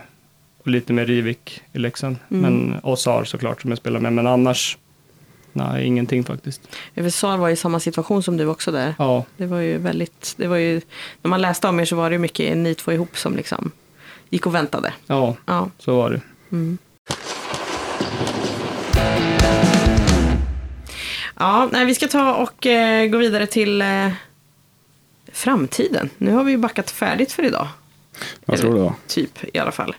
och 0.59 0.68
lite 0.68 0.92
med 0.92 1.07
Rivik 1.07 1.62
i 1.72 1.79
Leksand. 1.79 2.16
Mm. 2.31 2.42
Men, 2.42 2.79
och 2.79 2.98
Sar 2.98 3.24
såklart 3.24 3.61
som 3.61 3.70
jag 3.70 3.79
spelar 3.79 4.00
med. 4.00 4.12
Men 4.12 4.27
annars, 4.27 4.79
nej 5.54 5.84
ingenting 5.84 6.24
faktiskt. 6.24 6.60
Sar 7.10 7.36
var 7.36 7.48
i 7.48 7.56
samma 7.56 7.80
situation 7.80 8.22
som 8.22 8.36
du 8.36 8.46
också 8.46 8.72
där. 8.72 8.94
Ja. 8.98 9.24
Det 9.36 9.46
var 9.46 9.58
ju 9.58 9.78
väldigt, 9.78 10.34
det 10.36 10.46
var 10.46 10.56
ju, 10.56 10.80
när 11.22 11.28
man 11.28 11.42
läste 11.42 11.68
om 11.68 11.80
er 11.80 11.84
så 11.84 11.96
var 11.96 12.10
det 12.10 12.18
mycket 12.18 12.56
ni 12.56 12.74
två 12.74 12.92
ihop 12.92 13.16
som 13.16 13.36
liksom 13.36 13.70
gick 14.30 14.46
och 14.46 14.54
väntade. 14.54 14.92
Ja, 15.06 15.36
ja. 15.46 15.70
så 15.78 15.96
var 15.96 16.10
det. 16.10 16.20
Mm. 16.52 16.78
Ja, 21.36 21.68
nej, 21.72 21.84
vi 21.84 21.94
ska 21.94 22.08
ta 22.08 22.34
och 22.34 22.66
eh, 22.66 23.08
gå 23.08 23.18
vidare 23.18 23.46
till 23.46 23.82
eh, 23.82 24.10
framtiden. 25.32 26.10
Nu 26.18 26.32
har 26.32 26.44
vi 26.44 26.50
ju 26.50 26.58
backat 26.58 26.90
färdigt 26.90 27.32
för 27.32 27.42
idag. 27.42 27.68
Jag 28.44 28.58
tror 28.58 28.84
det. 28.84 28.92
Typ 29.06 29.54
i 29.54 29.58
alla 29.58 29.72
fall. 29.72 29.96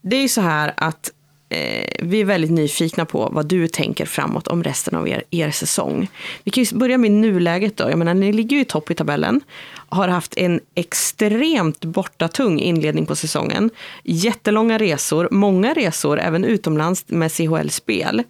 Det 0.00 0.16
är 0.16 0.22
ju 0.22 0.28
så 0.28 0.40
här 0.40 0.74
att 0.76 1.10
Eh, 1.50 1.90
vi 2.02 2.20
är 2.20 2.24
väldigt 2.24 2.50
nyfikna 2.50 3.04
på 3.04 3.28
vad 3.32 3.46
du 3.46 3.68
tänker 3.68 4.06
framåt 4.06 4.48
om 4.48 4.64
resten 4.64 4.94
av 4.94 5.08
er, 5.08 5.22
er 5.30 5.50
säsong. 5.50 6.10
Vi 6.44 6.50
kan 6.50 6.64
ju 6.64 6.78
börja 6.78 6.98
med 6.98 7.10
nuläget 7.10 7.76
då. 7.76 7.90
Jag 7.90 7.98
menar, 7.98 8.14
ni 8.14 8.32
ligger 8.32 8.56
ju 8.56 8.62
i 8.62 8.64
topp 8.64 8.90
i 8.90 8.94
tabellen. 8.94 9.40
Har 9.88 10.08
haft 10.08 10.36
en 10.36 10.60
extremt 10.74 11.84
bortatung 11.84 12.60
inledning 12.60 13.06
på 13.06 13.16
säsongen. 13.16 13.70
Jättelånga 14.04 14.78
resor, 14.78 15.28
många 15.30 15.74
resor 15.74 16.20
även 16.20 16.44
utomlands 16.44 17.04
med 17.08 17.32
CHL-spel. 17.32 18.22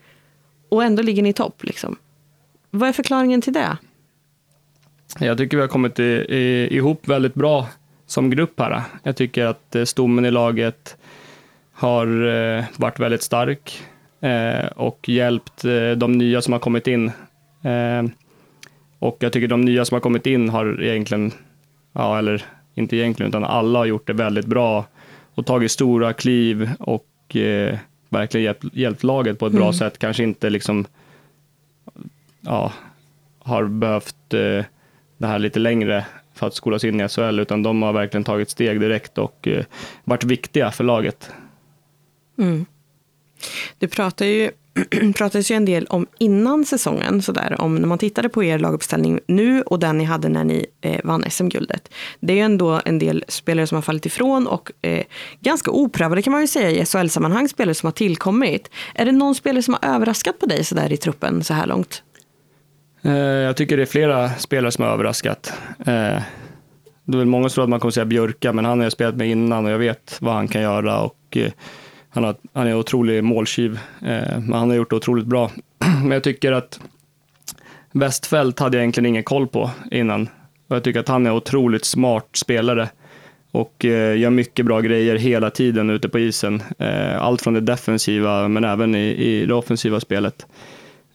och 0.68 0.84
ändå 0.84 1.02
ligger 1.02 1.22
ni 1.22 1.28
i 1.28 1.32
topp. 1.32 1.64
Liksom. 1.64 1.96
Vad 2.70 2.88
är 2.88 2.92
förklaringen 2.92 3.42
till 3.42 3.52
det? 3.52 3.78
Jag 5.18 5.38
tycker 5.38 5.56
vi 5.56 5.60
har 5.60 5.68
kommit 5.68 5.98
i, 5.98 6.02
i, 6.02 6.68
ihop 6.76 7.08
väldigt 7.08 7.34
bra 7.34 7.68
som 8.06 8.30
grupp 8.30 8.60
här. 8.60 8.82
Jag 9.02 9.16
tycker 9.16 9.44
att 9.44 9.74
eh, 9.74 9.84
stommen 9.84 10.24
i 10.24 10.30
laget 10.30 10.96
har 11.78 12.26
eh, 12.28 12.64
varit 12.76 12.98
väldigt 13.00 13.22
stark 13.22 13.82
eh, 14.20 14.66
och 14.66 15.08
hjälpt 15.08 15.64
eh, 15.64 15.90
de 15.90 16.12
nya 16.12 16.42
som 16.42 16.52
har 16.52 16.60
kommit 16.60 16.86
in. 16.86 17.06
Eh, 17.62 18.02
och 18.98 19.16
jag 19.20 19.32
tycker 19.32 19.48
de 19.48 19.60
nya 19.60 19.84
som 19.84 19.94
har 19.94 20.00
kommit 20.00 20.26
in 20.26 20.48
har 20.48 20.82
egentligen, 20.82 21.32
ja 21.92 22.18
eller 22.18 22.44
inte 22.74 22.96
egentligen, 22.96 23.28
utan 23.30 23.44
alla 23.44 23.78
har 23.78 23.86
gjort 23.86 24.06
det 24.06 24.12
väldigt 24.12 24.46
bra 24.46 24.84
och 25.34 25.46
tagit 25.46 25.70
stora 25.70 26.12
kliv 26.12 26.70
och 26.78 27.36
eh, 27.36 27.78
verkligen 28.08 28.44
hjälpt, 28.44 28.64
hjälpt 28.72 29.02
laget 29.02 29.38
på 29.38 29.46
ett 29.46 29.52
bra 29.52 29.62
Mm. 29.62 29.72
sätt. 29.74 29.98
Kanske 29.98 30.22
inte 30.22 30.50
liksom, 30.50 30.86
ja, 32.40 32.72
har 33.38 33.64
behövt 33.64 34.34
eh, 34.34 34.64
det 35.18 35.26
här 35.26 35.38
lite 35.38 35.58
längre 35.58 36.06
för 36.34 36.46
att 36.46 36.54
skolas 36.54 36.84
in 36.84 37.00
i 37.00 37.08
SHL, 37.08 37.38
utan 37.40 37.62
de 37.62 37.82
har 37.82 37.92
verkligen 37.92 38.24
tagit 38.24 38.50
steg 38.50 38.80
direkt 38.80 39.18
och 39.18 39.48
varit 40.04 40.24
viktiga 40.24 40.70
för 40.70 40.84
laget. 40.84 41.30
Mm. 42.38 42.66
Du 43.78 43.88
pratar 43.88 44.26
ju, 44.26 44.50
pratades 45.16 45.50
ju 45.50 45.54
en 45.54 45.64
del 45.64 45.86
om 45.86 46.06
innan 46.18 46.64
säsongen, 46.64 47.22
sådär, 47.22 47.56
om 47.60 47.74
när 47.74 47.88
man 47.88 47.98
tittade 47.98 48.28
på 48.28 48.44
er 48.44 48.58
laguppställning 48.58 49.20
nu 49.26 49.62
och 49.62 49.78
den 49.78 49.98
ni 49.98 50.04
hade 50.04 50.28
när 50.28 50.44
ni 50.44 50.66
eh, 50.80 51.00
vann 51.04 51.24
SM-guldet. 51.30 51.88
Det 52.20 52.32
är 52.32 52.36
ju 52.36 52.42
ändå 52.42 52.80
en 52.84 52.98
del 52.98 53.24
spelare 53.28 53.66
som 53.66 53.74
har 53.74 53.82
fallit 53.82 54.06
ifrån 54.06 54.46
och 54.46 54.72
eh, 54.82 55.04
ganska 55.40 55.70
oprövade 55.70 56.22
kan 56.22 56.32
man 56.32 56.40
ju 56.40 56.46
säga 56.46 56.70
i 56.70 56.84
SHL-sammanhang, 56.84 57.48
spelare 57.48 57.74
som 57.74 57.86
har 57.86 57.92
tillkommit. 57.92 58.70
Är 58.94 59.04
det 59.04 59.12
någon 59.12 59.34
spelare 59.34 59.62
som 59.62 59.76
har 59.80 59.94
överraskat 59.94 60.38
på 60.38 60.46
dig 60.46 60.64
sådär 60.64 60.92
i 60.92 60.96
truppen 60.96 61.44
så 61.44 61.54
här 61.54 61.66
långt? 61.66 62.02
Eh, 63.02 63.12
jag 63.12 63.56
tycker 63.56 63.76
det 63.76 63.82
är 63.82 63.86
flera 63.86 64.30
spelare 64.30 64.72
som 64.72 64.84
har 64.84 64.92
överraskat. 64.92 65.52
Eh, 65.78 66.22
det 67.04 67.14
är 67.14 67.18
väl 67.18 67.26
många 67.26 67.48
som 67.48 67.54
tror 67.54 67.64
att 67.64 67.70
man 67.70 67.80
kommer 67.80 67.92
säga 67.92 68.04
Björka, 68.04 68.52
men 68.52 68.64
han 68.64 68.78
har 68.78 68.84
jag 68.84 68.92
spelat 68.92 69.16
med 69.16 69.28
innan 69.28 69.64
och 69.64 69.70
jag 69.70 69.78
vet 69.78 70.16
vad 70.20 70.34
han 70.34 70.48
kan 70.48 70.62
göra 70.62 71.00
och 71.00 71.36
eh, 71.36 71.52
han, 72.18 72.24
har, 72.24 72.36
han 72.52 72.66
är 72.66 72.70
en 72.70 72.76
otrolig 72.76 73.24
måltjuv, 73.24 73.78
eh, 74.02 74.40
men 74.40 74.52
han 74.52 74.68
har 74.68 74.76
gjort 74.76 74.90
det 74.90 74.96
otroligt 74.96 75.26
bra. 75.26 75.50
men 76.02 76.10
jag 76.10 76.24
tycker 76.24 76.52
att 76.52 76.80
Westfält 77.92 78.58
hade 78.58 78.76
jag 78.76 78.82
egentligen 78.82 79.06
ingen 79.06 79.24
koll 79.24 79.46
på 79.46 79.70
innan. 79.90 80.28
Och 80.68 80.76
jag 80.76 80.84
tycker 80.84 81.00
att 81.00 81.08
han 81.08 81.26
är 81.26 81.30
en 81.30 81.36
otroligt 81.36 81.84
smart 81.84 82.28
spelare 82.32 82.88
och 83.50 83.84
eh, 83.84 84.18
gör 84.18 84.30
mycket 84.30 84.66
bra 84.66 84.80
grejer 84.80 85.16
hela 85.16 85.50
tiden 85.50 85.90
ute 85.90 86.08
på 86.08 86.18
isen. 86.18 86.62
Eh, 86.78 87.22
allt 87.22 87.42
från 87.42 87.54
det 87.54 87.60
defensiva, 87.60 88.48
men 88.48 88.64
även 88.64 88.94
i, 88.94 89.08
i 89.08 89.46
det 89.46 89.54
offensiva 89.54 90.00
spelet. 90.00 90.46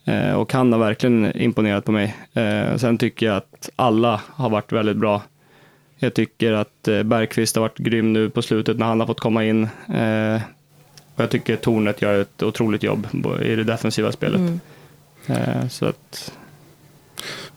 Eh, 0.04 0.32
och 0.32 0.52
han 0.52 0.72
har 0.72 0.80
verkligen 0.80 1.36
imponerat 1.36 1.84
på 1.84 1.92
mig. 1.92 2.16
Eh, 2.32 2.76
sen 2.76 2.98
tycker 2.98 3.26
jag 3.26 3.36
att 3.36 3.70
alla 3.76 4.20
har 4.26 4.50
varit 4.50 4.72
väldigt 4.72 4.96
bra. 4.96 5.22
Jag 5.96 6.14
tycker 6.14 6.52
att 6.52 6.88
eh, 6.88 7.02
Bergqvist 7.02 7.56
har 7.56 7.60
varit 7.62 7.78
grym 7.78 8.12
nu 8.12 8.30
på 8.30 8.42
slutet 8.42 8.78
när 8.78 8.86
han 8.86 9.00
har 9.00 9.06
fått 9.06 9.20
komma 9.20 9.44
in. 9.44 9.68
Eh, 9.94 10.40
och 11.14 11.22
jag 11.22 11.30
tycker 11.30 11.56
Tornet 11.56 12.02
gör 12.02 12.20
ett 12.20 12.42
otroligt 12.42 12.82
jobb 12.82 13.06
i 13.42 13.56
det 13.56 13.64
defensiva 13.64 14.12
spelet. 14.12 14.40
Mm. 14.40 14.60
Eh, 15.26 15.68
så 15.68 15.86
att, 15.86 16.32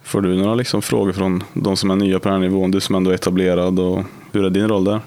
Får 0.04 0.22
du 0.22 0.38
några 0.38 0.56
liksom 0.56 0.82
frågor 0.82 1.13
från 1.13 1.43
de 1.54 1.78
som 1.78 1.91
är 1.91 1.96
nya 1.96 2.20
på 2.20 2.30
den 2.30 2.41
här 2.41 2.50
nivån? 2.50 2.72
Du 2.72 2.80
som 2.80 2.96
ändå 2.96 3.12
är 3.12 3.15
etablerad 3.15 3.80
och 3.80 4.04
hur 4.32 4.46
är 4.46 4.50
din 4.50 4.67
roll 4.67 4.84
där? 4.84 5.00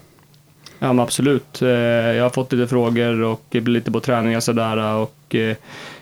ja, 0.80 0.92
men 0.92 1.00
absolut. 1.00 1.62
Eh, 1.62 1.68
jag 1.68 2.22
har 2.22 2.30
fått 2.30 2.52
lite 2.52 2.68
frågor 2.68 3.22
och 3.22 3.44
lite 3.50 3.90
på 3.90 4.00
träningar 4.00 4.40
sådär 4.40 4.94
och 4.96 5.34
eh, 5.34 5.56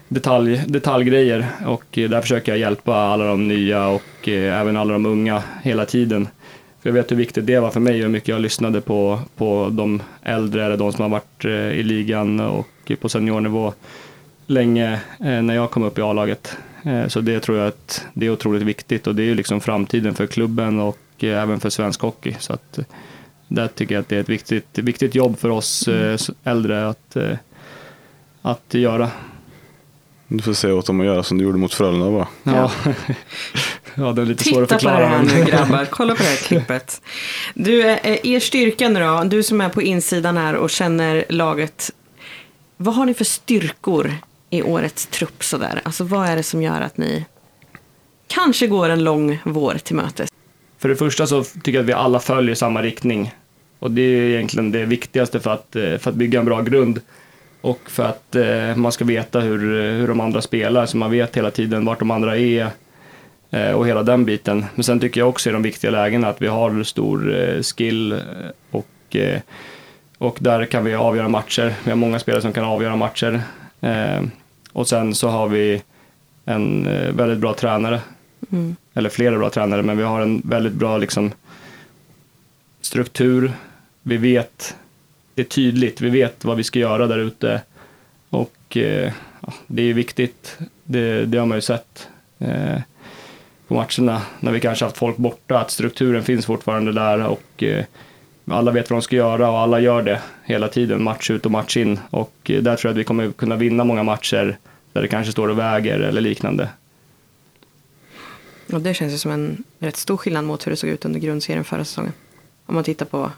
detalj, 0.09 0.63
detaljgrejer. 0.67 1.47
Och 1.67 1.85
där 1.93 2.21
försöker 2.21 2.53
jag 2.53 2.59
hjälpa 2.59 2.95
alla 2.95 3.25
de 3.25 3.49
nya 3.49 3.89
och 3.89 4.29
även 4.29 4.77
alla 4.77 4.93
de 4.93 5.07
unga 5.07 5.43
hela 5.63 5.85
tiden. 5.85 6.29
För 6.83 6.89
jag 6.91 6.95
vet 6.95 7.11
hur 7.11 7.17
viktigt 7.17 7.47
det 7.47 7.61
var 7.61 7.71
för 7.71 7.81
mig 7.81 7.95
och 7.95 8.01
hur 8.03 8.09
mycket 8.09 8.29
jag 8.29 8.41
lyssnade 8.41 8.81
på, 8.81 9.21
på 9.37 9.69
de 9.73 10.03
äldre 10.23 10.65
eller 10.67 10.77
de 10.77 10.93
som 10.93 11.03
har 11.03 11.09
varit 11.09 11.45
eh, 11.45 11.51
i 11.53 11.83
ligan 11.83 12.41
och 12.41 12.93
på 13.01 13.09
seniornivå 13.09 13.73
länge 14.47 14.93
eh, 15.21 15.43
när 15.43 15.55
jag 15.55 15.71
kom 15.71 15.83
upp 15.83 15.99
i 15.99 16.03
A-laget. 16.03 16.57
Eh, 16.85 17.07
så 17.09 17.21
det 17.21 17.41
tror 17.41 17.59
jag 17.59 17.67
att 17.69 18.05
det 18.15 18.27
är 18.27 18.31
otroligt 18.31 18.63
viktigt 18.63 19.07
och 19.07 19.15
det 19.15 19.23
är 19.23 19.27
ju 19.27 19.35
liksom 19.35 19.61
framtiden 19.61 20.15
för 20.15 20.27
klubben 20.27 20.81
och 20.81 20.99
även 21.21 21.61
för 21.61 21.71
svensk 21.71 22.01
hockey. 22.01 22.37
Så 22.39 22.53
att, 22.53 22.79
där 23.49 23.69
tycker 23.69 23.95
jag 23.95 24.03
att 24.03 24.09
det 24.09 24.17
är 24.17 24.21
ett 24.21 24.29
viktigt, 24.29 24.79
viktigt 24.79 25.15
jobb 25.15 25.39
för 25.39 25.49
oss 25.51 25.89
s- 25.89 26.31
äldre 26.45 26.89
att, 26.89 27.17
att 28.43 28.75
göra. 28.75 29.11
Du 30.29 30.43
får 30.43 30.53
säga 30.53 30.75
åt 30.75 30.87
dem 30.87 31.01
att 31.01 31.07
göra 31.07 31.23
som 31.23 31.39
du 31.39 31.45
gjorde 31.45 31.59
mot 31.59 31.75
Frölunda 31.75 32.11
va? 32.11 32.29
Ja, 32.43 32.71
ja 33.99 34.13
det 34.13 34.23
är 34.23 34.27
lite 34.27 34.45
svårt 34.45 34.63
att 34.63 34.69
Titta 34.81 34.95
på 34.95 35.01
det 35.01 35.07
förklara. 35.07 35.07
här 35.07 35.23
nu 35.23 35.45
grabbar, 35.45 35.85
kolla 35.91 36.15
på 36.15 36.23
det 36.23 36.29
här 36.29 36.37
klippet. 36.37 37.03
Du, 37.55 37.83
eh, 37.89 38.19
er 38.27 38.41
styrka 38.41 38.89
nu 38.89 39.01
då, 39.01 39.25
du 39.25 39.43
som 39.43 39.61
är 39.61 39.69
på 39.69 39.83
insidan 39.83 40.37
här 40.37 40.55
och 40.55 40.71
känner 40.71 41.25
laget. 41.29 41.91
Vad 42.77 42.95
har 42.95 43.07
ni 43.07 43.15
för 43.15 43.25
styrkor 43.25 44.15
i 44.51 44.63
årets 44.63 45.07
trupp 45.07 45.45
sådär? 45.45 45.81
Alltså 45.85 46.05
vad 46.05 46.29
är 46.29 46.37
det 46.37 46.43
som 46.43 46.63
gör 46.63 46.81
att 46.81 46.97
ni 46.97 47.25
kanske 48.27 48.67
går 48.67 48.89
en 48.89 49.05
lång 49.05 49.39
vår 49.45 49.75
till 49.75 49.97
mötes? 49.97 50.31
För 50.79 50.89
det 50.89 50.97
första 50.97 51.27
så 51.27 51.45
tycker 51.45 51.73
jag 51.73 51.81
att 51.81 51.89
vi 51.89 51.93
alla 51.93 52.21
följer 52.21 52.55
samma 52.55 52.83
riktning. 52.83 53.35
Och 53.79 53.91
det 53.91 54.03
är 54.03 54.23
egentligen 54.23 54.73
det 54.73 54.85
viktigaste 54.85 55.41
för 55.41 55.51
att, 55.51 55.77
eh, 55.77 55.99
för 55.99 56.11
att 56.11 56.17
bygga 56.17 56.39
en 56.39 56.45
bra 56.45 56.61
grund. 56.63 57.01
Och 57.61 57.81
för 57.87 58.05
att 58.05 58.35
eh, 58.37 58.77
man 58.77 58.93
ska 58.93 59.05
veta 59.05 59.41
hur, 59.41 59.59
hur 59.93 60.09
de 60.09 60.21
andra 60.21 60.43
spelar, 60.43 60.87
så 60.87 60.97
man 60.97 61.11
vet 61.11 61.37
hela 61.37 61.51
tiden 61.51 61.85
vart 61.85 61.99
de 61.99 62.11
andra 62.11 62.37
är. 62.37 62.71
Eh, 63.51 63.73
och 63.73 63.89
hela 63.89 64.03
den 64.03 64.25
biten. 64.25 64.65
Men 64.75 64.85
sen 64.85 65.01
tycker 65.01 65.21
jag 65.21 65.29
också 65.29 65.51
i 65.51 65.53
de 65.53 65.63
viktiga 65.63 65.91
lägena 65.91 66.29
att 66.29 66.43
vi 66.43 66.47
har 66.47 66.83
stor 66.83 67.41
eh, 67.41 67.63
skill 67.63 68.13
eh, 68.13 68.19
och, 68.71 69.17
och 70.19 70.37
där 70.41 70.65
kan 70.65 70.85
vi 70.85 70.95
avgöra 70.95 71.29
matcher. 71.29 71.75
Vi 71.85 71.91
har 71.91 71.97
många 71.97 72.19
spelare 72.19 72.43
som 72.43 72.53
kan 72.53 72.65
avgöra 72.65 72.97
matcher. 72.97 73.43
Och 74.73 74.89
sen 74.89 75.15
så 75.15 75.29
har 75.29 75.49
vi 75.49 75.83
en 76.45 76.85
väldigt 77.17 77.39
bra 77.39 77.55
tränare 77.55 78.01
Mm. 78.53 78.77
eller 78.95 79.11
flera 79.11 79.39
bra 79.39 79.51
tränare, 79.51 79.83
men 79.83 79.97
vi 79.97 80.03
har 80.03 80.21
en 80.21 80.43
väldigt 80.45 80.73
bra 80.73 80.99
liksom, 80.99 81.33
struktur. 82.81 83.53
Vi 84.03 84.17
vet, 84.17 84.77
det 85.35 85.43
är 85.43 85.47
tydligt, 85.47 86.01
vi 86.01 86.11
vet 86.11 86.45
vad 86.45 86.57
vi 86.57 86.65
ska 86.65 86.79
göra 86.79 87.07
där 87.07 87.19
ute. 87.19 87.63
Och 88.31 88.77
ja, 89.41 89.53
det 89.67 89.83
är 89.83 89.95
viktigt, 89.95 90.59
det, 90.85 91.27
det 91.27 91.39
har 91.39 91.47
man 91.47 91.59
ju 91.59 91.63
sett 91.63 92.09
på 93.69 93.75
matcherna 93.75 94.23
när 94.41 94.53
vi 94.53 94.61
kanske 94.61 94.85
haft 94.85 94.99
folk 94.99 95.17
borta, 95.17 95.59
att 95.59 95.71
strukturen 95.71 96.25
finns 96.25 96.47
fortfarande 96.47 96.93
där 96.93 97.27
och 97.27 97.63
eh, 97.63 97.85
alla 98.51 98.71
vet 98.71 98.91
vad 98.91 98.97
de 98.97 99.03
ska 99.03 99.17
göra 99.17 99.51
och 99.51 99.59
alla 99.59 99.81
gör 99.81 100.03
det 100.03 100.23
hela 100.45 100.69
tiden, 100.69 101.03
match 101.03 101.31
ut 101.31 101.47
och 101.47 101.53
match 101.53 101.77
in. 101.77 102.01
Och 102.11 102.35
eh, 102.45 102.63
där 102.63 102.77
tror 102.77 102.89
jag 102.89 102.95
att 102.95 103.01
vi 103.01 103.05
kommer 103.05 103.33
kunna 103.33 103.57
vinna 103.57 103.85
många 103.85 104.03
matcher 104.03 104.59
där 104.93 105.03
det 105.03 105.09
kanske 105.09 105.33
står 105.33 105.49
och 105.49 105.59
väger 105.59 106.01
eller 106.01 106.21
liknande. 106.21 106.69
Och 108.73 108.81
det 108.81 108.95
känns 108.95 109.13
ju 109.13 109.19
som 109.19 109.31
en 109.31 109.65
rätt 109.79 109.97
stor 109.97 110.17
skillnad 110.17 110.45
mot 110.45 110.67
hur 110.67 110.71
det 110.71 110.77
såg 110.77 110.91
ut 110.91 111.05
under 111.05 111.21
grundserien 111.21 111.65
förra 111.65 111.85
säsongen. 111.85 112.13
Om 112.67 112.75
man 112.75 112.85
tittar 112.85 113.07
på 113.07 113.31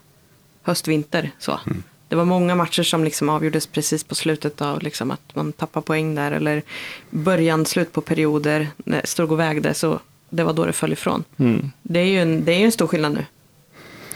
höst-vinter 0.61 1.31
så. 1.39 1.59
Det 2.07 2.15
var 2.15 2.25
många 2.25 2.55
matcher 2.55 2.83
som 2.83 3.03
liksom 3.03 3.29
avgjordes 3.29 3.67
precis 3.67 4.03
på 4.03 4.15
slutet 4.15 4.61
av 4.61 4.81
liksom 4.81 5.11
att 5.11 5.35
man 5.35 5.51
tappar 5.51 5.81
poäng 5.81 6.15
där. 6.15 6.31
Eller 6.31 6.61
början, 7.09 7.65
slut 7.65 7.91
på 7.91 8.01
perioder. 8.01 8.67
När 8.77 9.01
det 9.01 9.07
stod 9.07 9.31
och 9.31 9.39
vägde 9.39 9.73
så 9.73 9.99
det 10.31 10.43
var 10.43 10.53
då 10.53 10.65
det 10.65 10.73
föll 10.73 10.93
ifrån. 10.93 11.23
Mm. 11.37 11.71
Det 11.81 11.99
är 11.99 12.05
ju 12.05 12.21
en, 12.21 12.45
det 12.45 12.53
är 12.53 12.59
ju 12.59 12.65
en 12.65 12.71
stor 12.71 12.87
skillnad 12.87 13.13
nu. 13.13 13.25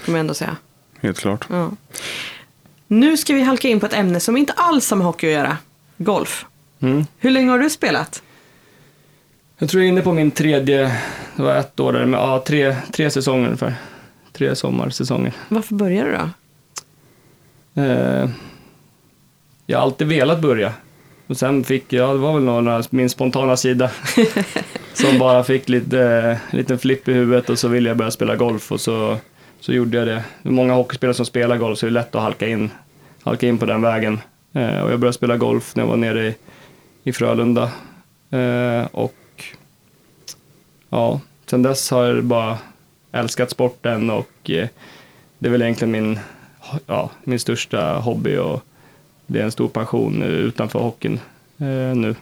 Kan 0.06 0.12
man 0.12 0.19
ändå 0.19 0.34
säga. 0.34 0.58
Helt 1.01 1.19
klart. 1.19 1.45
Ja. 1.49 1.71
Nu 2.88 3.17
ska 3.17 3.34
vi 3.34 3.41
halka 3.41 3.67
in 3.67 3.80
på 3.80 3.86
ett 3.86 3.93
ämne 3.93 4.19
som 4.19 4.38
inte 4.38 4.54
alls 4.54 4.89
har 4.89 4.97
med 4.97 5.08
hockey 5.08 5.28
att 5.28 5.34
göra. 5.34 5.58
Golf. 5.97 6.45
Mm. 6.80 7.06
Hur 7.17 7.32
länge 7.32 7.51
har 7.51 7.60
du 7.60 7.69
spelat? 7.69 8.23
Jag 9.58 9.69
tror 9.69 9.82
jag 9.82 9.88
är 9.88 9.91
inne 9.91 10.01
på 10.01 10.13
min 10.13 10.32
tredje, 10.32 11.01
det 11.36 11.43
var 11.43 11.56
ett 11.56 11.80
år 11.80 11.93
där, 11.93 12.06
men 12.06 12.19
ja, 12.19 12.43
tre, 12.47 12.75
tre 12.91 13.10
säsonger 13.10 13.45
ungefär. 13.45 13.75
Tre 14.34 14.56
sommarsäsonger. 14.56 15.34
Varför 15.47 15.75
började 15.75 16.10
du 16.12 16.17
då? 16.17 16.30
Eh, 17.82 18.30
jag 19.65 19.78
har 19.78 19.84
alltid 19.84 20.08
velat 20.08 20.41
börja. 20.41 20.73
Och 21.27 21.38
sen 21.38 21.63
fick 21.63 21.93
jag, 21.93 22.15
det 22.15 22.19
var 22.19 22.33
väl 22.33 22.43
några, 22.43 22.83
min 22.89 23.09
spontana 23.09 23.57
sida, 23.57 23.91
som 24.93 25.19
bara 25.19 25.43
fick 25.43 25.69
lite, 25.69 26.39
liten 26.51 26.79
flipp 26.79 27.07
i 27.07 27.13
huvudet 27.13 27.49
och 27.49 27.59
så 27.59 27.67
ville 27.67 27.89
jag 27.89 27.97
börja 27.97 28.11
spela 28.11 28.35
golf 28.35 28.71
och 28.71 28.81
så, 28.81 29.17
så 29.59 29.73
gjorde 29.73 29.97
jag 29.97 30.07
det. 30.07 30.23
Det 30.43 30.49
är 30.49 30.53
många 30.53 30.73
hockeyspelare 30.73 31.13
som 31.13 31.25
spelar 31.25 31.57
golf 31.57 31.79
så 31.79 31.85
det 31.85 31.89
är 31.89 31.91
lätt 31.91 32.15
att 32.15 32.21
halka 32.21 32.47
in, 32.47 32.71
halka 33.23 33.47
in 33.47 33.57
på 33.57 33.65
den 33.65 33.81
vägen. 33.81 34.19
Eh, 34.53 34.79
och 34.79 34.91
jag 34.91 34.99
började 34.99 35.13
spela 35.13 35.38
golf 35.38 35.75
när 35.75 35.83
jag 35.83 35.89
var 35.89 35.97
nere 35.97 36.27
i, 36.27 36.35
i 37.03 37.13
Frölunda. 37.13 37.71
Eh, 38.29 38.85
och 38.91 39.43
ja, 40.89 41.21
sen 41.45 41.63
dess 41.63 41.91
har 41.91 42.05
jag 42.05 42.23
bara 42.23 42.57
älskat 43.11 43.49
sporten 43.49 44.09
och 44.09 44.49
eh, 44.49 44.67
det 45.39 45.47
är 45.47 45.51
väl 45.51 45.61
egentligen 45.61 45.91
min, 45.91 46.19
ja, 46.85 47.11
min 47.23 47.39
största 47.39 47.99
hobby 47.99 48.38
och 48.38 48.63
det 49.27 49.39
är 49.39 49.43
en 49.43 49.51
stor 49.51 49.67
passion 49.67 50.23
utanför 50.23 50.79
hockeyn 50.79 51.19
eh, 51.57 51.95
nu. 51.95 52.15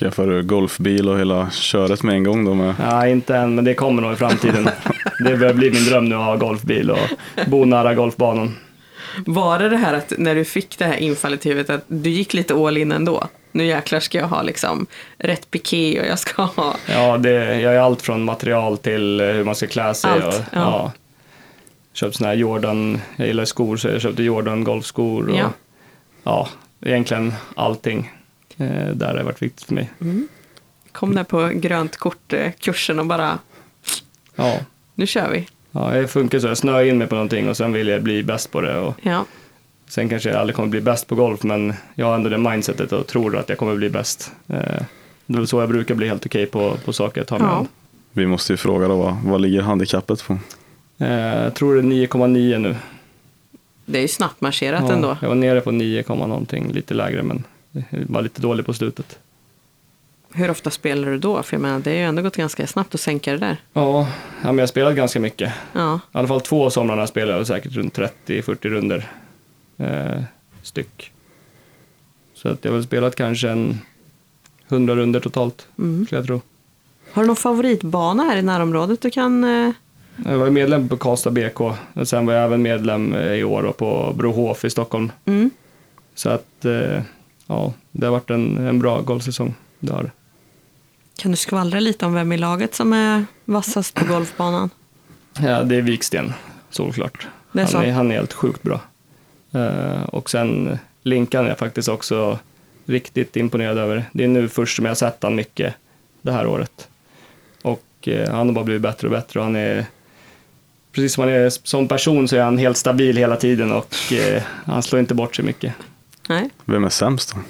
Skaffa 0.00 0.26
du 0.26 0.42
golfbil 0.42 1.08
och 1.08 1.18
hela 1.18 1.50
köret 1.50 2.02
med 2.02 2.14
en 2.14 2.24
gång 2.24 2.44
då 2.44 2.54
med. 2.54 2.74
Nej, 2.78 3.12
inte 3.12 3.36
än, 3.36 3.54
men 3.54 3.64
det 3.64 3.74
kommer 3.74 4.02
nog 4.02 4.12
i 4.12 4.16
framtiden. 4.16 4.68
det 5.24 5.36
börjar 5.36 5.54
bli 5.54 5.70
min 5.70 5.84
dröm 5.84 6.04
nu 6.08 6.14
att 6.14 6.24
ha 6.24 6.36
golfbil 6.36 6.90
och 6.90 7.08
bo 7.46 7.64
nära 7.64 7.94
golfbanan. 7.94 8.56
Var 9.26 9.58
det 9.58 9.68
det 9.68 9.76
här 9.76 9.94
att 9.94 10.12
när 10.18 10.34
du 10.34 10.44
fick 10.44 10.78
det 10.78 10.84
här 10.84 10.96
infallet 10.96 11.46
i 11.46 11.48
huvudet 11.48 11.70
att 11.70 11.84
du 11.86 12.10
gick 12.10 12.34
lite 12.34 12.54
all 12.54 12.76
in 12.76 12.92
ändå? 12.92 13.28
Nu 13.52 13.66
jäklar 13.66 14.00
ska 14.00 14.18
jag 14.18 14.28
ha 14.28 14.42
liksom 14.42 14.86
rätt 15.18 15.50
piké 15.50 16.00
och 16.00 16.06
jag 16.06 16.18
ska 16.18 16.42
ha... 16.42 16.76
Ja, 16.88 17.18
det, 17.18 17.60
jag 17.60 17.74
är 17.74 17.78
allt 17.78 18.02
från 18.02 18.24
material 18.24 18.78
till 18.78 19.20
eh, 19.20 19.26
hur 19.26 19.44
man 19.44 19.54
ska 19.54 19.66
klä 19.66 19.94
sig. 19.94 20.10
Allt, 20.10 20.24
och, 20.24 20.34
ja. 20.34 20.44
ja. 20.52 20.92
Köpt 21.92 22.16
såna 22.16 22.28
här 22.28 22.36
Jordan, 22.36 23.00
jag 23.16 23.26
gillar 23.26 23.44
skor 23.44 23.76
så 23.76 23.88
jag 23.88 24.00
köpte 24.00 24.22
Jordan 24.22 24.64
golfskor 24.64 25.28
och 25.28 25.36
Ja. 25.36 25.52
Ja, 26.22 26.48
egentligen 26.80 27.32
allting. 27.56 28.10
Eh, 28.56 28.86
där 28.94 29.06
har 29.06 29.14
det 29.14 29.22
varit 29.22 29.42
viktigt 29.42 29.66
för 29.66 29.74
mig. 29.74 29.90
Kom 30.92 31.14
där 31.14 31.24
på 31.24 31.50
grönt 31.54 31.96
kort-kursen 31.96 32.98
och 32.98 33.06
bara, 33.06 33.38
Ja, 34.36 34.58
nu 34.94 35.06
kör 35.06 35.30
vi. 35.30 35.48
ja, 35.72 35.90
det 35.90 36.08
funkar 36.08 36.38
så. 36.38 36.46
Jag 36.46 36.58
snöar 36.58 36.82
in 36.84 36.98
mig 36.98 37.06
på 37.06 37.14
någonting 37.14 37.48
och 37.48 37.56
sen 37.56 37.72
vill 37.72 37.88
jag 37.88 38.02
bli 38.02 38.22
bäst 38.22 38.50
på 38.52 38.60
det. 38.60 38.78
Och 38.78 38.94
Ja, 39.02 39.24
sen 39.88 40.08
kanske 40.08 40.28
jag 40.28 40.38
aldrig 40.38 40.56
kommer 40.56 40.68
bli 40.68 40.80
bäst 40.80 41.06
på 41.06 41.14
golf, 41.14 41.42
men 41.42 41.74
jag 41.94 42.06
har 42.06 42.14
ändå 42.14 42.28
det 42.28 42.38
mindsetet 42.38 42.92
och 42.92 43.06
tror 43.06 43.36
att 43.36 43.48
jag 43.48 43.58
kommer 43.58 43.74
bli 43.76 43.90
bäst. 43.90 44.32
Eh, 44.48 44.82
det 45.26 45.38
är 45.38 45.44
så 45.44 45.60
jag 45.60 45.68
brukar 45.68 45.94
bli 45.94 46.08
helt 46.08 46.26
okej 46.26 46.46
på, 46.46 46.76
på 46.84 46.92
saker 46.92 47.20
jag 47.20 47.28
tar 47.28 47.38
mig 47.38 47.48
Ja. 47.48 47.56
an. 47.56 47.68
Vi 48.12 48.26
måste 48.26 48.52
ju 48.52 48.56
fråga 48.56 48.88
då, 48.88 48.96
vad, 48.96 49.16
vad 49.24 49.40
ligger 49.40 49.60
handikappet 49.62 50.24
på? 50.26 50.38
Eh, 50.98 51.10
jag 51.42 51.54
tror 51.54 51.74
det 51.74 51.80
är 51.80 51.82
9,9 51.82 52.58
nu. 52.58 52.76
Det 53.92 53.98
är 53.98 54.02
ju 54.02 54.08
snabbt 54.08 54.40
marscherat 54.40 54.84
Ja, 54.88 54.92
ändå. 54.92 55.16
Jag 55.20 55.28
var 55.28 55.34
nere 55.34 55.60
på 55.60 55.70
9, 55.70 56.04
någonting, 56.08 56.72
lite 56.72 56.94
lägre, 56.94 57.22
men 57.22 57.44
var 57.90 58.22
lite 58.22 58.42
dålig 58.42 58.66
på 58.66 58.74
slutet. 58.74 59.18
Hur 60.34 60.50
ofta 60.50 60.70
spelar 60.70 61.08
du 61.10 61.18
då? 61.18 61.42
För 61.42 61.54
jag 61.56 61.60
menar, 61.62 61.78
det 61.80 61.90
har 61.90 61.96
ju 61.96 62.02
ändå 62.02 62.22
gått 62.22 62.36
ganska 62.36 62.66
snabbt 62.66 62.94
att 62.94 63.00
sänka 63.00 63.32
det 63.32 63.38
där. 63.38 63.56
Ja, 63.72 64.08
ja 64.42 64.46
men 64.46 64.58
jag 64.58 64.62
har 64.62 64.66
spelat 64.66 64.94
ganska 64.96 65.20
mycket. 65.20 65.52
Ja, 65.72 65.94
I 66.14 66.18
alla 66.18 66.28
fall 66.28 66.40
två 66.40 66.70
somrarna 66.70 67.06
spelade 67.06 67.38
jag 67.38 67.46
säkert 67.46 67.72
runt 67.72 67.98
30-40 67.98 68.68
runder 68.68 69.10
eh, 69.78 70.22
styck. 70.62 71.12
Så 72.34 72.48
att 72.48 72.64
jag 72.64 72.70
har 72.72 72.76
väl 72.76 72.84
spelat 72.86 73.16
kanske 73.16 73.48
en 73.50 73.78
100 74.68 74.94
runder 74.96 75.20
totalt, 75.20 75.66
Mm. 75.78 76.06
skulle 76.06 76.18
jag 76.18 76.26
tro. 76.26 76.40
Har 77.12 77.22
du 77.22 77.26
någon 77.26 77.36
favoritbana 77.36 78.22
här 78.22 78.36
i 78.36 78.42
närområdet 78.42 79.00
du 79.00 79.10
kan... 79.10 79.44
Eh... 79.44 79.72
Jag 80.16 80.38
var 80.38 80.50
medlem 80.50 80.88
på 80.88 80.96
Karlstad 80.96 81.30
BK. 81.30 81.60
Och 81.60 82.08
sen 82.08 82.26
var 82.26 82.34
jag 82.34 82.44
även 82.44 82.62
medlem 82.62 83.14
eh, 83.14 83.32
i 83.32 83.44
år 83.44 83.72
på 83.72 84.12
Brohof 84.16 84.64
i 84.64 84.70
Stockholm. 84.70 85.12
Mm. 85.24 85.50
Så 86.14 86.28
att, 86.30 86.64
eh, 86.64 87.02
ja, 87.46 87.72
det 87.92 88.06
har 88.06 88.12
varit 88.12 88.30
en, 88.30 88.66
en 88.66 88.78
bra 88.78 89.00
golfsäsong. 89.00 89.54
Det 89.80 89.92
har. 89.92 90.10
Kan 91.16 91.30
du 91.30 91.36
skvallra 91.36 91.80
lite 91.80 92.06
om 92.06 92.14
vem 92.14 92.32
i 92.32 92.38
laget 92.38 92.74
som 92.74 92.92
är 92.92 93.24
vassast 93.44 93.94
på 93.94 94.04
golfbanan? 94.04 94.70
Ja, 95.40 95.62
det 95.62 95.76
är 95.76 95.82
Viksten, 95.82 96.32
solklart. 96.70 97.26
Det 97.52 97.58
är 97.58 97.62
han, 97.62 97.72
så. 97.72 97.78
är, 97.78 97.92
han 97.92 98.10
är 98.10 98.14
helt 98.14 98.32
sjukt 98.32 98.62
bra. 98.62 98.80
Eh, 99.52 100.02
och 100.02 100.30
sen 100.30 100.78
Linkan 101.02 101.44
är 101.44 101.48
jag 101.48 101.58
faktiskt 101.58 101.88
också 101.88 102.38
riktigt 102.86 103.36
imponerad 103.36 103.78
över. 103.78 104.04
Det 104.12 104.24
är 104.24 104.28
nu 104.28 104.48
först 104.48 104.76
som 104.76 104.84
jag 104.84 104.90
har 104.90 104.94
sett 104.94 105.22
han 105.22 105.34
mycket 105.34 105.74
det 106.22 106.32
här 106.32 106.46
året. 106.46 106.88
Och 107.62 108.08
han 108.28 108.48
har 108.48 108.52
bara 108.52 108.64
blivit 108.64 108.82
bättre 108.82 109.06
och 109.06 109.12
bättre 109.12 109.40
och 109.40 109.46
han 109.46 109.56
är 109.56 109.86
Precis 110.92 111.14
som 111.14 111.24
han 111.24 111.32
är 111.32 111.50
som 111.50 111.88
person 111.88 112.28
så 112.28 112.36
är 112.36 112.42
han 112.42 112.58
helt 112.58 112.76
stabil 112.76 113.16
hela 113.16 113.36
tiden 113.36 113.72
och 113.72 114.12
eh, 114.12 114.42
han 114.66 114.82
slår 114.82 115.00
inte 115.00 115.14
bort 115.14 115.36
sig 115.36 115.44
mycket. 115.44 115.74
Nej? 116.28 116.50
Vem 116.64 116.84
är 116.84 116.88
sämst 116.88 117.34
då? 117.34 117.40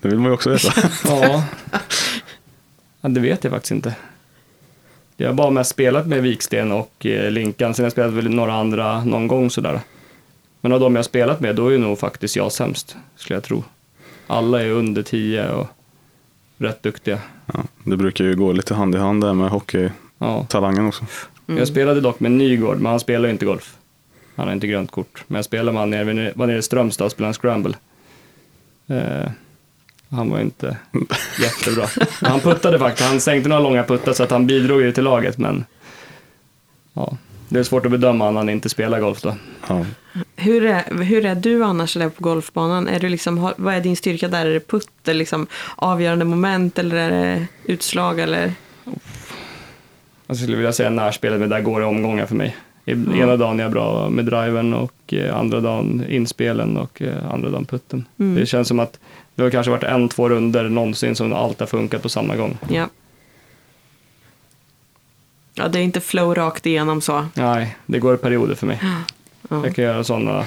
Det 0.00 0.08
vill 0.08 0.18
man 0.18 0.26
ju 0.26 0.32
också 0.34 0.50
veta. 0.50 0.72
Ja. 1.04 1.44
ja, 3.00 3.08
det 3.08 3.20
vet 3.20 3.44
jag 3.44 3.52
faktiskt 3.52 3.72
inte. 3.72 3.94
Jag 5.16 5.28
har 5.28 5.34
bara 5.34 5.50
mest 5.50 5.70
spelat 5.70 6.06
med 6.06 6.22
Viksten 6.22 6.72
och 6.72 7.06
eh, 7.06 7.30
Linkan, 7.30 7.74
sen 7.74 7.82
har 7.82 7.86
jag 7.86 7.92
spelat 7.92 8.12
väl 8.12 8.30
några 8.30 8.52
andra 8.54 9.04
någon 9.04 9.28
gång 9.28 9.50
sådär. 9.50 9.80
Men 10.60 10.72
av 10.72 10.80
de 10.80 10.94
jag 10.94 10.98
har 10.98 11.04
spelat 11.04 11.40
med, 11.40 11.56
då 11.56 11.68
är 11.74 11.78
nog 11.78 11.98
faktiskt 11.98 12.36
jag 12.36 12.52
sämst, 12.52 12.96
skulle 13.16 13.36
jag 13.36 13.44
tro. 13.44 13.64
Alla 14.26 14.62
är 14.62 14.68
under 14.70 15.02
10 15.02 15.48
och 15.50 15.66
rätt 16.58 16.82
duktiga. 16.82 17.18
Ja, 17.46 17.60
det 17.84 17.96
brukar 17.96 18.24
ju 18.24 18.36
gå 18.36 18.52
lite 18.52 18.74
hand 18.74 18.94
i 18.94 18.98
hand 18.98 19.24
där 19.24 19.34
med 19.34 19.50
hockeytalangen 19.50 20.82
Ja. 20.82 20.88
också. 20.88 21.04
Jag 21.58 21.68
spelade 21.68 22.00
dock 22.00 22.20
med 22.20 22.30
Nygård, 22.32 22.76
men 22.76 22.90
han 22.90 23.00
spelar 23.00 23.24
ju 23.28 23.32
inte 23.32 23.44
golf. 23.44 23.76
Han 24.36 24.46
har 24.46 24.54
inte 24.54 24.66
grönt 24.66 24.90
kort. 24.90 25.24
Men 25.26 25.36
jag 25.36 25.44
spelade 25.44 25.72
med 25.72 25.80
han 25.80 25.90
nere, 25.90 26.32
var 26.34 26.46
nere 26.46 26.58
i 26.58 26.62
Strömstad 26.62 27.04
och 27.04 27.12
spelade 27.12 27.30
en 27.30 27.34
scramble. 27.34 27.74
Eh, 28.86 29.30
han 30.08 30.30
var 30.30 30.40
inte 30.40 30.76
jättebra. 31.40 31.86
Men 32.22 32.30
han 32.30 32.40
puttade 32.40 32.78
faktiskt. 32.78 33.08
Han 33.08 33.20
sänkte 33.20 33.48
några 33.48 33.62
långa 33.62 33.84
puttar 33.84 34.12
så 34.12 34.22
att 34.22 34.30
han 34.30 34.46
bidrog 34.46 34.82
ju 34.82 34.92
till 34.92 35.04
laget, 35.04 35.38
men 35.38 35.64
ja, 36.92 37.16
det 37.48 37.58
är 37.58 37.62
svårt 37.62 37.86
att 37.86 37.92
bedöma 37.92 38.30
när 38.30 38.40
han 38.40 38.48
inte 38.48 38.68
spelar 38.68 39.00
golf 39.00 39.22
då. 39.22 39.34
Ja. 39.68 39.84
Hur 40.36 40.64
är, 40.64 41.02
hur 41.04 41.26
är 41.26 41.34
du 41.34 41.64
annars 41.64 41.94
där 41.94 42.08
på 42.08 42.24
golfbanan? 42.24 42.88
Är 42.88 43.00
du 43.00 43.08
liksom, 43.08 43.52
vad 43.56 43.74
är 43.74 43.80
din 43.80 43.96
styrka 43.96 44.28
där? 44.28 44.46
Är 44.46 44.52
det 44.54 44.68
putt, 44.68 44.88
liksom 45.04 45.46
avgörande 45.76 46.24
moment 46.24 46.78
eller 46.78 46.96
är 46.96 47.10
det 47.10 47.46
utslag? 47.64 48.20
Eller? 48.20 48.54
Jag 50.32 50.38
skulle 50.38 50.56
vilja 50.56 50.72
säga 50.72 50.90
närspelet, 50.90 51.40
men 51.40 51.48
där 51.48 51.60
går 51.60 51.80
det 51.80 51.86
omgångar 51.86 52.26
för 52.26 52.34
mig. 52.34 52.56
Ena 52.86 53.36
dagen 53.36 53.60
är 53.60 53.64
jag 53.64 53.72
bra 53.72 54.08
med 54.08 54.24
driven 54.24 54.74
och 54.74 55.14
eh, 55.14 55.36
andra 55.36 55.60
dagen 55.60 56.04
inspelen 56.08 56.76
och 56.76 57.02
eh, 57.02 57.32
andra 57.32 57.50
dagen 57.50 57.64
putten. 57.64 58.04
Mm. 58.18 58.34
Det 58.34 58.46
känns 58.46 58.68
som 58.68 58.80
att 58.80 58.98
det 59.34 59.42
har 59.42 59.50
kanske 59.50 59.70
varit 59.70 59.82
en, 59.82 60.08
två 60.08 60.28
runder 60.28 60.68
någonsin 60.68 61.14
som 61.14 61.32
allt 61.32 61.60
har 61.60 61.66
funkat 61.66 62.02
på 62.02 62.08
samma 62.08 62.36
gång. 62.36 62.58
Ja. 62.68 62.88
Ja, 65.54 65.68
det 65.68 65.78
är 65.78 65.82
inte 65.82 66.00
flow 66.00 66.34
rakt 66.34 66.66
igenom 66.66 67.00
så. 67.00 67.26
Nej, 67.34 67.76
det 67.86 67.98
går 67.98 68.14
i 68.14 68.18
perioder 68.18 68.54
för 68.54 68.66
mig. 68.66 68.80
Ja. 69.50 69.64
Jag 69.64 69.74
kan 69.74 69.84
göra 69.84 70.04
sådana, 70.04 70.44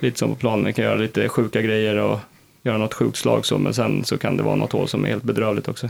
lite 0.00 0.18
som 0.18 0.28
på 0.28 0.34
planen, 0.34 0.64
jag 0.64 0.74
kan 0.74 0.84
göra 0.84 0.96
lite 0.96 1.28
sjuka 1.28 1.62
grejer 1.62 1.96
och 1.96 2.18
göra 2.62 2.78
något 2.78 2.94
sjukt 2.94 3.16
slag 3.16 3.46
så, 3.46 3.58
men 3.58 3.74
sen 3.74 4.04
så 4.04 4.18
kan 4.18 4.36
det 4.36 4.42
vara 4.42 4.56
något 4.56 4.72
hål 4.72 4.88
som 4.88 5.04
är 5.04 5.08
helt 5.08 5.24
bedrövligt 5.24 5.68
också. 5.68 5.88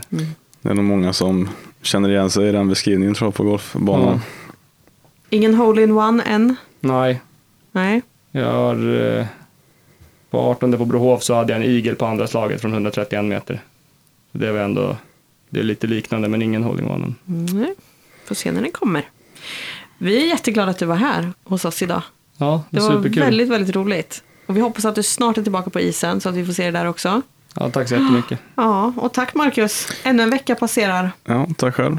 Det 0.61 0.69
är 0.69 0.73
nog 0.73 0.85
många 0.85 1.13
som 1.13 1.49
känner 1.87 2.09
igen 2.09 2.29
sig 2.29 2.49
i 2.49 2.51
den 2.51 2.67
beskrivningen 2.69 3.15
tror 3.15 3.27
jag 3.27 3.35
på 3.35 3.43
golfbanan. 3.43 4.13
Ja. 4.13 4.19
Ingen 5.29 5.53
hole-in-one 5.55 6.23
än? 6.23 6.55
Nej, 6.79 7.21
Nej. 7.71 8.01
jag 8.31 8.51
har 8.53 8.95
eh, 9.19 9.25
på 10.29 10.39
18 10.39 10.77
på 10.77 10.85
Brohof 10.85 11.23
så 11.23 11.33
hade 11.33 11.53
jag 11.53 11.61
en 11.61 11.69
igel 11.71 11.95
på 11.95 12.05
andra 12.05 12.27
slaget 12.27 12.61
från 12.61 12.73
131 12.73 13.25
meter. 13.25 13.61
Det 14.31 14.51
var 14.51 14.59
ändå, 14.59 14.95
det 15.49 15.59
är 15.59 15.63
lite 15.63 15.87
liknande 15.87 16.27
men 16.27 16.41
ingen 16.41 16.63
holding 16.63 16.87
one. 16.91 17.13
Mm. 17.27 17.75
Får 18.25 18.35
se 18.35 18.51
när 18.51 18.61
den 18.61 18.71
kommer. 18.71 19.03
Vi 19.97 20.21
är 20.23 20.27
jätteglada 20.27 20.71
att 20.71 20.77
du 20.79 20.85
var 20.85 20.95
här 20.95 21.31
hos 21.43 21.65
oss 21.65 21.81
idag. 21.81 22.01
Ja, 22.37 22.63
det 22.69 22.77
Det 22.77 22.83
är 22.83 22.89
var 22.89 22.95
superkul. 22.95 23.23
väldigt, 23.23 23.49
väldigt 23.49 23.75
roligt. 23.75 24.23
Och 24.45 24.57
vi 24.57 24.61
hoppas 24.61 24.85
att 24.85 24.95
du 24.95 25.03
snart 25.03 25.37
är 25.37 25.43
tillbaka 25.43 25.69
på 25.69 25.79
isen 25.79 26.21
så 26.21 26.29
att 26.29 26.35
vi 26.35 26.45
får 26.45 26.53
se 26.53 26.63
dig 26.63 26.71
där 26.71 26.85
också. 26.85 27.21
Ja, 27.59 27.69
tack 27.69 27.89
så 27.89 27.95
jättemycket. 27.95 28.39
Ja, 28.55 28.93
och 28.97 29.13
tack 29.13 29.35
Marcus. 29.35 29.87
Ännu 30.03 30.23
en 30.23 30.29
vecka 30.29 30.55
passerar. 30.55 31.11
Ja, 31.25 31.47
tack 31.57 31.75
själv. 31.75 31.97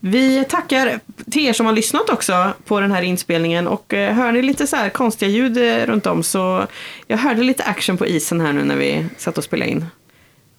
Vi 0.00 0.44
tackar 0.44 1.00
till 1.30 1.46
er 1.46 1.52
som 1.52 1.66
har 1.66 1.72
lyssnat 1.72 2.10
också 2.10 2.52
på 2.64 2.80
den 2.80 2.92
här 2.92 3.02
inspelningen 3.02 3.68
och 3.68 3.94
eh, 3.94 4.14
hör 4.14 4.32
ni 4.32 4.42
lite 4.42 4.66
så 4.66 4.76
här 4.76 4.88
konstiga 4.88 5.30
ljud 5.30 5.56
eh, 5.56 5.86
runt 5.86 6.06
om 6.06 6.22
så 6.22 6.66
jag 7.06 7.18
hörde 7.18 7.42
lite 7.42 7.64
action 7.64 7.96
på 7.96 8.06
isen 8.06 8.40
här 8.40 8.52
nu 8.52 8.64
när 8.64 8.76
vi 8.76 9.06
satt 9.16 9.38
och 9.38 9.44
spelade 9.44 9.70
in. 9.70 9.86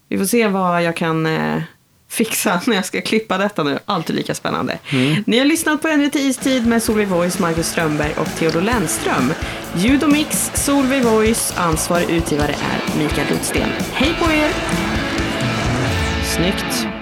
Vi 0.09 0.17
får 0.17 0.25
se 0.25 0.47
vad 0.47 0.83
jag 0.83 0.95
kan 0.95 1.25
eh, 1.25 1.61
fixa 2.09 2.61
när 2.67 2.75
jag 2.75 2.85
ska 2.85 3.01
klippa 3.01 3.37
detta 3.37 3.63
nu. 3.63 3.79
Alltid 3.85 4.15
lika 4.15 4.35
spännande. 4.35 4.79
Ni 5.25 5.37
har 5.37 5.45
lyssnat 5.45 5.81
på 5.81 5.87
Ännu 5.87 6.09
till 6.09 6.29
istid 6.29 6.67
med 6.67 6.83
Solveig 6.83 7.07
Voice, 7.07 7.39
Marcus 7.39 7.67
Strömberg 7.67 8.13
och 8.17 8.27
Theodor 8.37 8.61
Lennström. 8.61 9.33
Ljud 9.75 10.03
och 10.03 10.09
mix, 10.11 10.51
Solveig 10.53 11.03
Voice. 11.03 11.53
Ansvarig 11.57 12.09
utgivare 12.09 12.51
är 12.51 12.97
Mikael 13.03 13.27
Rotsten. 13.27 13.69
Hej 13.93 14.15
på 14.19 14.31
er! 14.31 14.51
Snyggt! 16.35 16.94